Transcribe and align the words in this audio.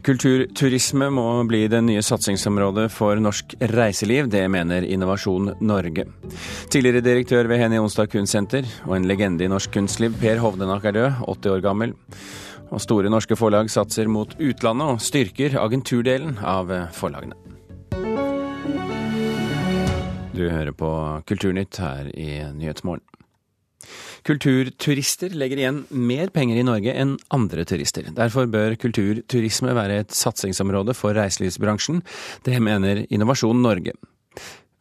Kulturturisme 0.00 1.10
må 1.12 1.24
bli 1.44 1.66
det 1.68 1.82
nye 1.84 2.00
satsingsområdet 2.00 2.86
for 2.92 3.20
norsk 3.20 3.52
reiseliv. 3.68 4.30
Det 4.32 4.46
mener 4.48 4.86
Innovasjon 4.88 5.52
Norge. 5.60 6.06
Tidligere 6.72 7.02
direktør 7.04 7.50
ved 7.50 7.60
Henny 7.60 7.76
Onsdag 7.82 8.08
Kunstsenter 8.14 8.64
og 8.86 8.96
en 8.96 9.08
legende 9.10 9.44
i 9.44 9.50
norsk 9.52 9.74
kunstliv, 9.76 10.16
Per 10.22 10.40
Hovdenak 10.40 10.88
er 10.88 10.96
død, 10.96 11.20
80 11.28 11.52
år 11.52 11.64
gammel. 11.68 11.94
Og 12.70 12.80
store 12.80 13.12
norske 13.12 13.36
forlag 13.36 13.68
satser 13.68 14.08
mot 14.08 14.32
utlandet 14.40 14.94
og 14.94 15.04
styrker 15.04 15.58
agenturdelen 15.60 16.38
av 16.40 16.72
forlagene. 16.96 17.36
Du 20.32 20.46
hører 20.48 20.72
på 20.72 20.90
Kulturnytt 21.28 21.76
her 21.82 22.08
i 22.16 22.38
Nyhetsmorgen. 22.56 23.04
Kulturturister 24.26 25.34
legger 25.36 25.62
igjen 25.62 25.80
mer 25.90 26.32
penger 26.34 26.60
i 26.60 26.66
Norge 26.66 26.94
enn 26.94 27.16
andre 27.34 27.64
turister. 27.68 28.10
Derfor 28.16 28.50
bør 28.50 28.76
kulturturisme 28.80 29.74
være 29.76 30.02
et 30.04 30.16
satsingsområde 30.16 30.96
for 30.98 31.16
reiselivsbransjen. 31.16 32.02
Det 32.46 32.60
mener 32.62 33.04
Innovasjon 33.08 33.62
Norge. 33.64 33.96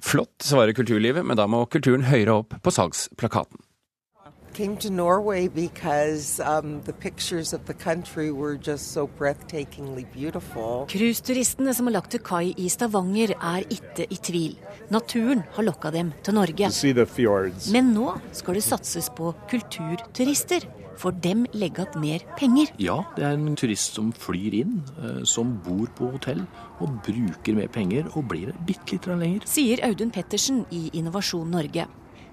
Flott, 0.03 0.37
svarer 0.45 0.75
kulturlivet, 0.75 1.25
men 1.27 1.39
da 1.39 1.47
må 1.51 1.65
kulturen 1.71 2.07
høyere 2.07 2.39
opp 2.41 2.55
på 2.63 2.71
salgsplakaten 2.71 3.59
came 4.59 4.75
to 4.75 4.89
Norway 4.89 5.47
because 5.47 6.41
um, 6.43 6.81
the 6.83 6.91
pictures 6.91 7.53
of 7.53 7.65
the 7.65 7.73
country 7.73 8.29
were 8.31 8.57
just 8.57 8.91
so 8.91 9.07
breathtakingly 9.19 10.05
beautiful. 10.13 10.85
Cruiseturistene 10.91 11.73
som 11.73 11.87
har 11.87 11.95
lagt 11.95 12.11
til 12.11 12.19
kai 12.19 12.51
i 12.57 12.67
Stavanger, 12.67 13.31
er 13.39 13.63
ikke 13.71 14.07
i 14.11 14.17
tvil. 14.19 14.57
Naturen 14.91 15.45
har 15.55 15.63
lokka 15.63 15.93
dem 15.95 16.11
til 16.23 16.35
Norge. 16.35 16.71
Men 17.71 17.93
nå 17.95 18.17
skal 18.35 18.59
det 18.59 18.65
satses 18.67 19.07
på 19.15 19.31
kulturturister. 19.51 20.67
For 20.99 21.15
dem 21.15 21.45
legger 21.55 21.87
igjen 21.87 22.01
mer 22.03 22.23
penger. 22.35 22.73
Ja, 22.83 22.97
det 23.15 23.23
er 23.23 23.37
en 23.37 23.55
turist 23.55 23.95
som 23.95 24.09
flyr 24.11 24.57
inn, 24.57 24.81
eh, 24.99 25.21
som 25.23 25.53
bor 25.63 25.87
på 25.95 26.09
hotell 26.17 26.41
og 26.83 26.99
bruker 27.05 27.55
mer 27.55 27.71
penger 27.71 28.09
og 28.17 28.27
blir 28.33 28.51
bitte 28.67 28.97
litt 28.97 29.07
lenger. 29.07 29.47
Sier 29.47 29.79
Audun 29.87 30.11
Pettersen 30.11 30.65
i 30.75 30.89
Innovasjon 30.99 31.47
Norge. 31.55 31.87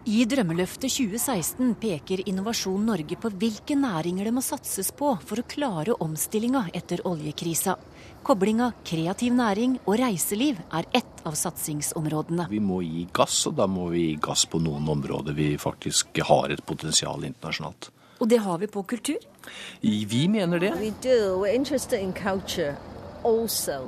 I 0.07 0.21
Drømmeløftet 0.23 0.87
2016 0.87 1.73
peker 1.83 2.21
Innovasjon 2.31 2.85
Norge 2.87 3.17
på 3.19 3.27
hvilke 3.43 3.75
næringer 3.75 4.29
det 4.29 4.33
må 4.37 4.43
satses 4.45 4.93
på 4.95 5.09
for 5.19 5.43
å 5.43 5.45
klare 5.51 5.97
omstillinga 6.05 6.69
etter 6.79 7.03
oljekrisa. 7.11 7.75
Koblinga 8.23 8.69
kreativ 8.87 9.35
næring 9.35 9.75
og 9.83 9.99
reiseliv 9.99 10.63
er 10.71 10.87
ett 10.95 11.27
av 11.27 11.35
satsingsområdene. 11.35 12.47
Vi 12.55 12.63
må 12.63 12.85
gi 12.87 13.03
gass, 13.11 13.41
og 13.51 13.59
da 13.59 13.67
må 13.67 13.89
vi 13.91 14.05
gi 14.13 14.17
gass 14.23 14.47
på 14.47 14.63
noen 14.63 14.87
områder 14.95 15.35
vi 15.35 15.57
faktisk 15.59 16.23
har 16.31 16.55
et 16.55 16.63
potensial 16.63 17.27
internasjonalt. 17.27 17.91
Og 18.23 18.31
det 18.31 18.45
har 18.47 18.63
vi 18.63 18.71
på 18.71 18.87
kultur? 18.87 19.19
Vi 19.83 20.29
mener 20.31 20.63
det. 20.63 20.77
We 20.79 20.95
do. 21.03 21.43
We're 21.43 21.59
interested 21.59 21.99
in 21.99 22.15
culture. 22.15 22.77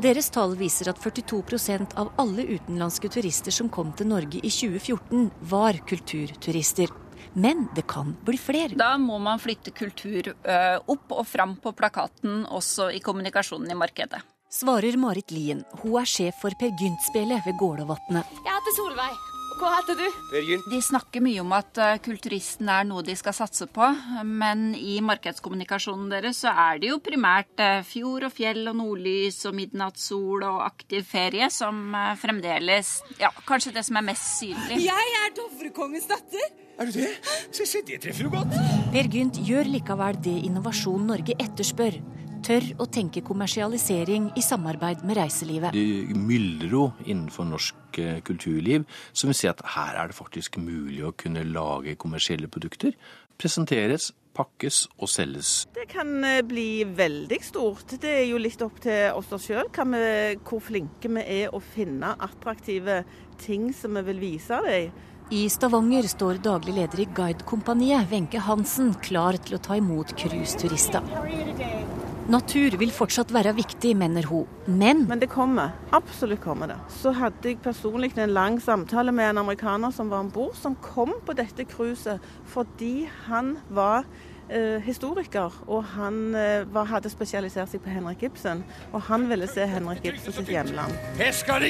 Deres 0.03 0.31
tall 0.35 0.57
viser 0.59 0.91
at 0.91 0.99
42% 1.03 1.95
av 2.01 2.11
alle 2.19 2.47
utenlandske 2.49 3.11
turister 3.13 3.55
som 3.55 3.71
kom 3.73 3.93
til 3.99 4.11
Norge 4.11 4.41
i 4.43 4.51
2014, 4.51 5.29
var 5.53 5.79
kulturturister. 5.89 6.91
Men 7.39 7.67
det 7.77 7.85
kan 7.91 8.15
bli 8.27 8.39
flere. 8.41 8.75
Da 8.79 8.97
må 8.99 9.19
man 9.23 9.39
flytte 9.43 9.71
kultur 9.77 10.33
opp 10.33 11.15
og 11.15 11.27
fram 11.29 11.55
på 11.63 11.75
plakaten, 11.77 12.45
også 12.47 12.91
i 12.95 13.03
kommunikasjonen 13.05 13.71
i 13.71 13.79
markedet. 13.79 14.23
Svarer 14.51 14.97
Marit 14.97 15.31
Lien. 15.31 15.61
Hun 15.83 15.99
er 16.01 16.09
sjef 16.09 16.39
for 16.41 16.55
Per 16.59 16.73
Gynt-spelet 16.81 17.45
ved 17.45 17.59
Gålåvatnet. 17.61 18.39
Jeg 18.41 18.55
heter 18.55 18.79
Solveig. 18.81 19.28
Hva 19.59 19.73
heter 19.75 19.97
du? 19.99 20.67
De 20.71 20.79
snakker 20.85 21.23
mye 21.25 21.41
om 21.43 21.51
at 21.57 21.79
eh, 21.83 21.97
kulturisten 22.05 22.69
er 22.71 22.85
noe 22.87 23.03
de 23.03 23.17
skal 23.19 23.35
satse 23.35 23.67
på, 23.75 23.89
men 24.23 24.69
i 24.79 25.01
markedskommunikasjonen 25.03 26.07
deres 26.13 26.45
så 26.45 26.53
er 26.53 26.79
det 26.79 26.93
jo 26.93 27.01
primært 27.03 27.59
eh, 27.65 27.81
fjord 27.87 28.29
og 28.29 28.35
fjell 28.37 28.71
og 28.71 28.77
nordlys 28.79 29.41
og 29.51 29.57
midnattssol 29.59 30.47
og 30.47 30.63
aktiv 30.63 31.03
ferie 31.09 31.51
som 31.51 31.91
eh, 31.91 32.15
fremdeles 32.21 32.93
Ja, 33.19 33.33
kanskje 33.49 33.75
det 33.75 33.83
som 33.89 33.99
er 33.99 34.07
mest 34.13 34.31
synlig. 34.37 34.79
Jeg 34.87 35.17
er 35.25 35.35
Dovrekongens 35.41 36.07
datter. 36.11 36.47
Er 36.79 36.87
du 36.87 36.95
det? 36.95 37.11
Se, 37.51 37.67
se, 37.67 37.83
det 37.83 37.99
treffer 38.05 38.29
jo 38.29 38.37
godt. 38.37 38.55
Per 38.95 39.11
Gynt 39.11 39.43
gjør 39.43 39.75
likevel 39.75 40.23
det 40.23 40.37
Innovasjon 40.47 41.11
Norge 41.11 41.35
etterspør 41.43 41.99
tør 42.49 42.69
å 42.81 42.87
tenke 42.91 43.23
kommersialisering 43.27 44.31
i 44.39 44.45
samarbeid 44.45 45.05
med 45.07 45.19
reiselivet. 45.21 45.77
Det 45.77 46.17
myldrer 46.17 46.73
jo 46.73 46.85
innenfor 47.07 47.49
norsk 47.49 48.01
eh, 48.01 48.21
kulturliv 48.25 48.87
som 49.13 49.31
vil 49.31 49.39
si 49.39 49.51
at 49.51 49.61
her 49.77 49.99
er 50.01 50.11
det 50.11 50.19
faktisk 50.19 50.61
mulig 50.63 51.05
å 51.05 51.15
kunne 51.19 51.45
lage 51.49 51.99
kommersielle 52.01 52.51
produkter. 52.53 52.97
Presenteres, 53.39 54.11
pakkes 54.39 54.85
og 54.99 55.11
selges. 55.11 55.53
Det 55.75 55.89
kan 55.91 56.11
eh, 56.25 56.41
bli 56.47 56.85
veldig 56.99 57.41
stort. 57.45 57.99
Det 58.01 58.15
er 58.23 58.27
jo 58.31 58.41
litt 58.41 58.63
opp 58.65 58.81
til 58.85 59.19
oss 59.19 59.35
sjøl 59.45 59.69
hvor 59.69 60.65
flinke 60.65 61.11
vi 61.13 61.27
er 61.43 61.55
å 61.55 61.61
finne 61.63 62.15
attraktive 62.17 63.03
ting 63.43 63.73
som 63.77 63.99
vi 63.99 64.07
vil 64.11 64.25
vise 64.31 64.63
dem. 64.65 65.05
I 65.29 65.43
Stavanger 65.53 66.07
står 66.09 66.39
daglig 66.41 66.73
leder 66.79 67.03
i 67.03 67.05
Guidekompaniet, 67.13 68.07
Wenche 68.09 68.41
Hansen, 68.41 68.95
klar 69.05 69.37
til 69.37 69.59
å 69.59 69.61
ta 69.61 69.77
imot 69.77 70.15
cruiseturister. 70.17 71.98
Natur 72.29 72.75
vil 72.77 72.91
fortsatt 72.93 73.31
være 73.33 73.55
viktig, 73.57 73.95
mener 73.97 74.27
hun, 74.29 74.45
men 74.67 75.07
Men 75.09 75.21
det 75.21 75.31
kommer. 75.33 75.71
Absolutt 75.97 76.43
kommer 76.45 76.69
det. 76.69 76.77
Så 76.93 77.11
hadde 77.17 77.49
jeg 77.49 77.63
personlig 77.65 78.19
en 78.19 78.35
lang 78.37 78.59
samtale 78.61 79.13
med 79.13 79.31
en 79.31 79.39
amerikaner 79.39 79.91
som 79.91 80.11
var 80.11 80.21
om 80.21 80.31
bord, 80.31 80.53
som 80.55 80.77
kom 80.77 81.15
på 81.25 81.33
dette 81.33 81.65
cruiset 81.65 82.21
fordi 82.45 83.09
han 83.31 83.57
var 83.71 84.05
historiker, 84.85 85.53
og 85.69 85.85
han 85.95 86.35
eh, 86.39 86.65
var, 86.73 86.89
hadde 86.89 87.11
spesialisert 87.13 87.71
seg 87.73 87.83
på 87.85 87.93
Henrik 87.93 88.23
Ibsen. 88.29 88.63
Og 88.93 89.03
han 89.09 89.27
ville 89.31 89.49
se 89.51 89.67
Henrik 89.69 90.07
Ibsen 90.09 90.37
sitt 90.37 90.51
hjemland. 90.53 90.95
Er! 91.21 91.67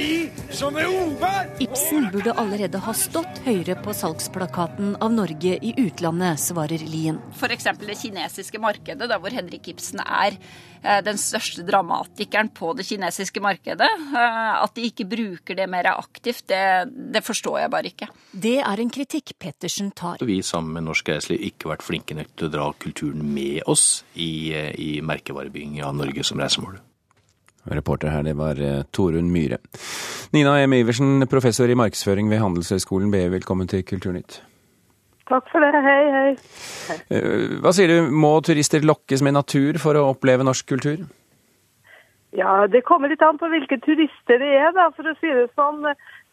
Ibsen 1.65 2.09
burde 2.15 2.37
allerede 2.39 2.83
ha 2.85 2.95
stått 2.97 3.43
høyere 3.47 3.79
på 3.83 3.95
salgsplakaten 3.97 4.97
av 5.03 5.13
Norge 5.15 5.59
i 5.59 5.75
utlandet, 5.83 6.41
svarer 6.43 6.83
Lien. 6.87 7.21
F.eks. 7.35 7.71
det 7.83 7.99
kinesiske 7.99 8.63
markedet, 8.63 9.11
der 9.11 9.19
hvor 9.23 9.35
Henrik 9.35 9.69
Ibsen 9.75 10.03
er 10.05 10.39
Eh, 10.83 11.01
den 11.03 11.19
største 11.19 11.65
dramatikeren 11.67 12.51
på 12.55 12.73
det 12.79 12.87
kinesiske 12.87 13.43
markedet. 13.43 13.89
Eh, 13.89 14.55
at 14.63 14.75
de 14.77 14.87
ikke 14.89 15.09
bruker 15.09 15.59
det 15.59 15.67
mer 15.71 15.91
aktivt, 15.91 16.47
det, 16.51 16.91
det 17.15 17.25
forstår 17.27 17.61
jeg 17.65 17.73
bare 17.73 17.91
ikke. 17.91 18.11
Det 18.33 18.59
er 18.63 18.83
en 18.83 18.93
kritikk 18.93 19.35
Pettersen 19.39 19.91
tar. 19.97 20.23
Vi 20.23 20.41
sammen 20.47 20.77
med 20.79 20.89
norsk 20.89 21.11
reiseliv 21.11 21.49
ikke 21.51 21.73
vært 21.73 21.87
flinke 21.87 22.19
nok 22.19 22.31
til 22.37 22.49
å 22.49 22.53
dra 22.53 22.68
kulturen 22.79 23.23
med 23.35 23.63
oss 23.67 24.05
i, 24.15 24.53
eh, 24.55 24.73
i 24.79 25.01
merkevarebygging 25.03 25.83
av 25.85 25.97
Norge 25.97 26.25
som 26.25 26.41
reisemål. 26.41 26.79
Reporter 27.69 28.09
her, 28.09 28.23
det 28.23 28.37
var 28.37 28.57
Torunn 28.93 29.29
Myhre. 29.33 29.59
Nina 30.33 30.55
M. 30.63 30.73
Iversen, 30.73 31.27
professor 31.29 31.69
i 31.69 31.77
markedsføring 31.77 32.31
ved 32.31 32.41
Handelshøyskolen 32.41 33.11
BI, 33.13 33.29
velkommen 33.29 33.69
til 33.69 33.85
Kulturnytt. 33.85 34.41
Takk 35.29 35.51
for 35.53 35.61
det. 35.61 35.73
Hei, 35.85 36.05
hei. 36.15 36.31
hei. 36.89 37.59
hva 37.61 37.73
sier 37.77 37.91
du, 37.93 38.09
må 38.09 38.39
turister 38.45 38.81
lokkes 38.81 39.21
med 39.25 39.37
natur 39.37 39.77
for 39.83 39.99
å 39.99 40.09
oppleve 40.15 40.47
norsk 40.47 40.71
kultur? 40.73 41.05
Ja, 42.37 42.67
Det 42.67 42.85
kommer 42.85 43.09
litt 43.09 43.23
an 43.25 43.39
på 43.41 43.49
hvilke 43.49 43.79
turister 43.85 44.41
det 44.41 44.53
er, 44.61 44.73
da, 44.77 44.91
for 44.97 45.09
å 45.09 45.15
si 45.21 45.29
det 45.33 45.49
sånn. 45.57 45.85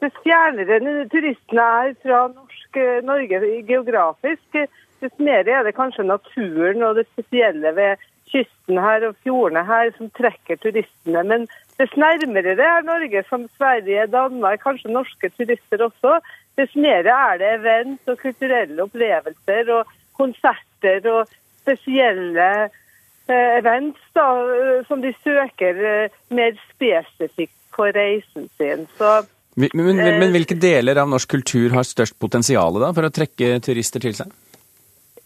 Dess 0.03 0.15
fjernere 0.25 0.79
turistene 1.11 1.67
er 1.83 1.93
fra 2.03 2.25
norsk, 2.33 2.79
eh, 2.79 3.03
Norge 3.03 3.39
geografisk, 3.67 4.59
dess 5.05 5.21
mer 5.21 5.47
er 5.47 5.63
det 5.67 5.77
kanskje 5.77 6.07
naturen 6.09 6.83
og 6.83 6.99
det 6.99 7.07
spesielle 7.13 7.71
ved 7.77 8.01
kysten 8.31 8.81
her 8.81 9.05
og 9.07 9.19
fjordene 9.23 9.61
her 9.67 9.91
som 9.97 10.09
trekker 10.17 10.57
turistene. 10.59 11.21
Men 11.23 11.45
dess 11.79 11.93
nærmere 11.99 12.57
det 12.57 12.65
er 12.65 12.87
Norge, 12.87 13.21
som 13.29 13.45
Sverige, 13.57 14.07
Danmark, 14.11 14.63
kanskje 14.65 14.91
norske 14.91 15.29
turister 15.37 15.85
også, 15.85 16.19
Dess 16.55 16.75
mer 16.79 17.03
er 17.11 17.39
det 17.39 17.51
event 17.57 18.11
og 18.11 18.19
kulturelle 18.21 18.85
opplevelser 18.85 19.71
og 19.75 19.91
konserter 20.15 21.03
og 21.11 21.31
spesielle 21.59 22.49
eh, 22.63 23.51
events 23.59 23.99
da, 24.15 24.27
eh, 24.55 24.85
som 24.87 25.03
de 25.03 25.11
søker 25.19 25.81
eh, 25.91 26.19
mer 26.31 26.55
spesifikt 26.69 27.57
på 27.75 27.89
reisen 27.91 28.47
sin. 28.55 28.85
Så, 28.95 29.11
men, 29.59 29.75
men, 29.75 29.99
men, 29.99 30.31
hvilke 30.31 30.55
deler 30.55 31.01
av 31.01 31.11
norsk 31.11 31.35
kultur 31.35 31.75
har 31.75 31.87
størst 31.87 32.15
potensial 32.23 32.79
for 32.95 33.07
å 33.07 33.11
trekke 33.19 33.57
turister 33.65 34.03
til 34.03 34.15
seg? 34.15 34.31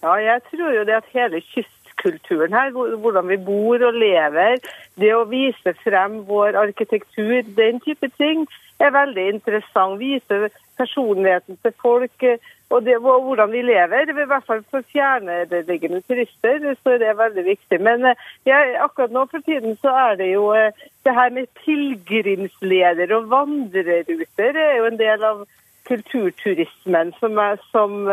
Ja, 0.04 0.16
jeg 0.16 0.42
tror 0.52 0.72
jo 0.72 0.86
det 0.88 0.96
at 0.96 1.12
hele 1.14 1.42
kystkulturen 1.42 2.54
her, 2.54 2.72
hvordan 2.72 3.28
vi 3.28 3.38
bor 3.38 3.84
og 3.84 3.94
lever, 3.94 4.62
det 4.96 5.12
å 5.16 5.26
vise 5.28 5.74
frem 5.84 6.22
vår 6.30 6.56
arkitektur, 6.60 7.42
den 7.58 7.82
type 7.84 8.08
ting, 8.18 8.48
er 8.80 8.96
veldig 8.96 9.26
interessant. 9.34 10.00
Vise 10.00 10.50
personligheten 10.80 11.60
til 11.64 11.74
folk 11.82 12.24
eh, 12.24 12.40
og 12.70 12.86
det, 12.86 12.96
hvordan 13.02 13.52
vi 13.52 13.62
lever. 13.66 14.10
I 14.10 14.26
hvert 14.30 14.46
fall 14.48 14.62
for 14.72 14.86
fjernliggende 14.94 16.02
turister 16.08 16.62
så 16.84 16.94
er 16.96 17.02
det 17.02 17.18
veldig 17.18 17.46
viktig. 17.46 17.80
Men 17.82 18.06
eh, 18.06 18.28
ja, 18.48 18.62
akkurat 18.86 19.12
nå 19.12 19.26
for 19.32 19.44
tiden 19.46 19.76
så 19.82 19.94
er 20.06 20.20
det 20.22 20.32
jo 20.34 20.52
eh, 20.56 20.72
det 21.04 21.16
her 21.18 21.34
med 21.36 21.50
pilegrimsleder 21.64 23.16
og 23.18 23.30
vandreruter 23.34 24.62
er 24.68 24.78
jo 24.78 24.88
en 24.92 25.02
del 25.02 25.26
av 25.32 25.44
kulturturismen 25.90 27.12
som 27.20 27.40
er, 27.42 27.58
som 27.74 28.04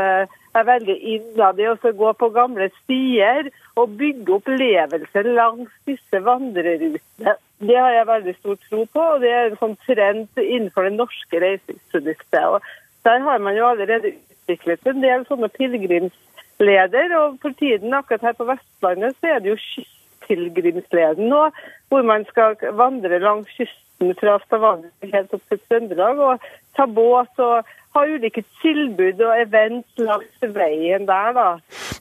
er 0.59 0.69
veldig 0.69 0.97
inna. 1.15 1.51
Det 1.57 1.69
å 1.71 1.93
gå 2.01 2.13
på 2.21 2.29
gamle 2.35 2.69
stier 2.83 3.51
og 3.77 3.97
bygge 4.01 4.39
opplevelser 4.39 5.31
langs 5.37 5.73
disse 5.89 6.23
vandrerutene. 6.25 7.37
Det 7.59 7.77
har 7.77 7.93
jeg 7.95 8.09
veldig 8.11 8.35
stor 8.39 8.59
tro 8.67 8.85
på, 8.93 9.05
og 9.15 9.23
det 9.25 9.33
er 9.33 9.51
en 9.51 9.61
sånn 9.61 9.77
trend 9.87 10.43
innenfor 10.43 10.89
det 10.89 10.97
norske 10.99 11.41
reiselivsproduktet. 11.41 12.69
Der 13.09 13.25
har 13.25 13.39
man 13.41 13.57
jo 13.57 13.69
allerede 13.71 14.13
utviklet 14.13 14.91
en 14.91 15.01
del 15.05 15.25
sånne 15.29 15.49
pilegrimsleder, 15.55 17.17
og 17.21 17.39
for 17.41 17.57
tiden 17.57 17.97
akkurat 17.97 18.29
her 18.29 18.37
på 18.37 18.49
Vestlandet 18.51 19.17
så 19.17 19.33
er 19.33 19.41
det 19.41 19.55
jo 19.55 19.63
kystpilegrimsleden 19.63 21.33
nå, 21.33 21.49
hvor 21.89 22.05
man 22.05 22.29
skal 22.29 22.59
vandre 22.77 23.23
langs 23.25 23.49
kysten 23.57 23.86
fra 24.21 24.37
Stavanger 24.45 25.13
helt 25.13 25.35
opp 25.35 25.43
til 25.51 25.61
Trøndelag 25.67 26.21
og 26.21 26.47
ta 26.77 26.87
båt 26.87 27.43
og 27.43 27.69
ha 27.97 28.03
ulike 28.05 28.43
tilbud 28.61 29.23
og 29.25 29.41
event 29.41 30.03
langs 30.03 30.49
veien 30.57 31.07
der, 31.09 31.31
da. 31.37 31.47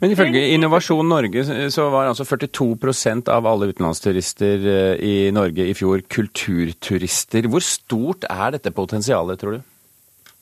Men 0.02 0.12
ifølge 0.12 0.42
Innovasjon 0.56 1.08
Norge 1.08 1.46
så 1.72 1.88
var 1.94 2.10
altså 2.10 2.28
42% 2.28 3.32
av 3.32 3.48
alle 3.48 3.70
utenlandsturister 3.72 4.68
eh, 4.74 4.98
i 5.00 5.16
Norge 5.36 5.70
i 5.70 5.78
fjor 5.78 6.04
kulturturister. 6.12 7.48
Hvor 7.52 7.64
stort 7.64 8.28
er 8.28 8.58
dette 8.58 8.76
potensialet, 8.76 9.40
tror 9.40 9.58
du? 9.58 9.64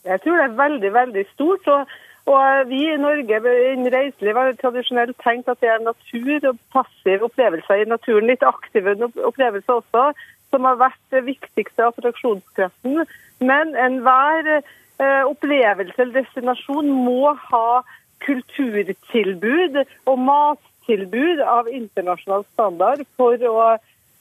Jeg 0.03 0.19
tror 0.23 0.39
det 0.39 0.47
er 0.49 0.57
veldig, 0.57 0.91
veldig 0.97 1.27
stort. 1.35 1.69
og 1.69 1.93
og 2.31 2.69
Vi 2.69 2.79
i 2.87 2.99
Norge 2.99 3.39
innen 3.73 3.89
reiseliv 3.91 4.37
har 4.39 4.53
tradisjonelt 4.61 5.17
tenkt 5.19 5.49
at 5.51 5.59
det 5.59 5.67
er 5.73 5.81
natur 5.83 6.45
og 6.53 6.59
passive 6.71 7.27
opplevelser 7.27 7.83
i 7.83 7.89
naturen, 7.89 8.29
litt 8.31 8.45
aktive 8.47 8.95
opplevelser 9.27 9.81
også, 9.81 10.05
som 10.53 10.69
har 10.69 10.79
vært 10.79 11.01
det 11.11 11.25
viktigste 11.25 11.89
attraksjonskraften. 11.89 13.03
Men 13.43 13.75
enhver 13.75 14.61
Eh, 15.01 15.23
opplevelse 15.25 15.97
eller 15.97 16.21
destinasjon 16.21 16.89
må 16.93 17.31
ha 17.49 17.81
kulturtilbud 18.23 19.79
og 19.81 20.19
mattilbud 20.21 21.41
av 21.41 21.69
internasjonal 21.71 22.45
standard 22.51 23.01
for 23.17 23.41
å, 23.49 23.55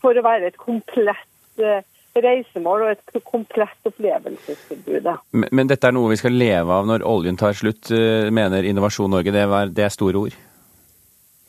for 0.01 0.17
å 0.17 0.25
være 0.25 0.49
et 0.49 0.57
komplett 0.57 1.61
eh, 1.61 1.85
reisemål 2.17 2.87
og 2.87 2.95
et 2.95 3.21
komplett 3.29 3.91
opplevelsestilbud. 3.91 5.11
Men, 5.37 5.51
men, 5.53 5.69
dette 5.69 5.91
er 5.91 5.95
noe 5.95 6.15
vi 6.15 6.21
skal 6.23 6.41
leve 6.41 6.81
av 6.81 6.89
når 6.89 7.05
oljen 7.05 7.37
tar 7.37 7.53
slutt, 7.59 7.93
eh, 7.93 8.33
mener 8.33 8.65
Innovasjon 8.65 9.13
Norge. 9.13 9.35
Det, 9.35 9.45
var, 9.53 9.71
det 9.77 9.87
er 9.87 9.93
store 9.93 10.25
ord? 10.25 10.41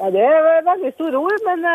Ja, 0.04 0.12
det 0.12 0.28
er 0.28 0.68
veldig 0.68 0.94
store 0.98 1.24
ord. 1.30 1.48
men 1.48 1.68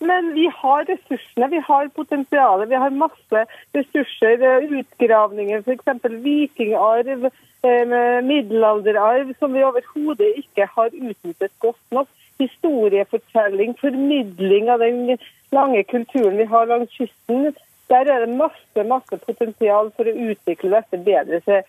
men 0.00 0.32
vi 0.34 0.46
har 0.54 0.84
ressursene, 0.88 1.48
vi 1.48 1.60
har 1.66 1.88
potensialet. 1.88 2.68
Vi 2.68 2.74
har 2.74 2.90
masse 2.90 3.44
ressurser. 3.76 4.42
Eh, 4.42 4.78
utgravninger, 4.80 5.58
f.eks. 5.58 6.04
vikingarv, 6.24 7.26
eh, 7.62 8.22
middelalderarv, 8.24 9.34
som 9.38 9.52
vi 9.52 9.64
overhodet 9.64 10.30
ikke 10.40 10.68
har 10.76 10.88
utnyttet 10.94 11.52
godt 11.58 11.82
nok. 11.90 12.08
Historiefortelling, 12.40 13.74
formidling 13.80 14.70
av 14.70 14.80
den 14.80 15.18
lange 15.52 15.82
kulturen 15.84 16.36
vi 16.36 16.48
har 16.48 16.66
langs 16.66 16.96
kysten. 16.96 17.52
Der 17.92 18.08
er 18.08 18.24
det 18.24 18.38
masse, 18.38 18.86
masse 18.86 19.20
potensial 19.26 19.92
for 19.96 20.08
å 20.08 20.16
utvikle 20.30 20.78
dette 20.78 21.02
bedre 21.04 21.42
til, 21.44 21.60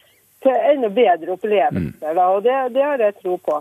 til 0.46 0.72
enda 0.72 0.88
bedre 0.88 1.36
opplevelser. 1.36 2.16
Da, 2.16 2.30
og 2.30 2.46
det, 2.48 2.56
det, 2.78 2.88
har 2.88 3.04
jeg 3.04 3.20
tro 3.20 3.36
på. 3.44 3.60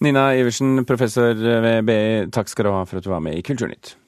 Nina 0.00 0.30
Iversen, 0.38 0.86
professor 0.88 1.36
ved 1.36 1.84
BI, 1.84 2.00
takk 2.32 2.48
skal 2.48 2.70
du 2.70 2.74
ha 2.78 2.82
for 2.88 3.02
at 3.02 3.04
du 3.04 3.12
var 3.12 3.24
med 3.28 3.36
i 3.36 3.44
Kulturnytt. 3.44 3.98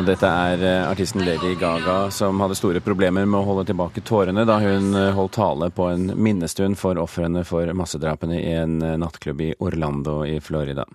Ja, 0.00 0.04
dette 0.06 0.28
er 0.32 0.62
eh, 0.64 0.86
artisten 0.88 1.20
Lady 1.26 1.50
Gaga 1.60 2.06
som 2.10 2.38
hadde 2.40 2.54
store 2.56 2.80
problemer 2.80 3.26
med 3.28 3.36
å 3.42 3.44
holde 3.50 3.66
tilbake 3.68 4.00
tårene 4.00 4.46
da 4.48 4.56
hun 4.62 4.94
eh, 4.96 5.10
holdt 5.12 5.34
tale 5.36 5.68
på 5.76 5.90
en 5.92 6.14
minnestund 6.16 6.78
for 6.80 6.96
ofrene 6.96 7.42
for 7.44 7.68
massedrapene 7.76 8.38
i 8.38 8.54
en 8.62 8.78
eh, 8.80 8.96
nattklubb 8.96 9.44
i 9.44 9.50
Orlando 9.60 10.22
i 10.24 10.38
Florida. 10.40 10.88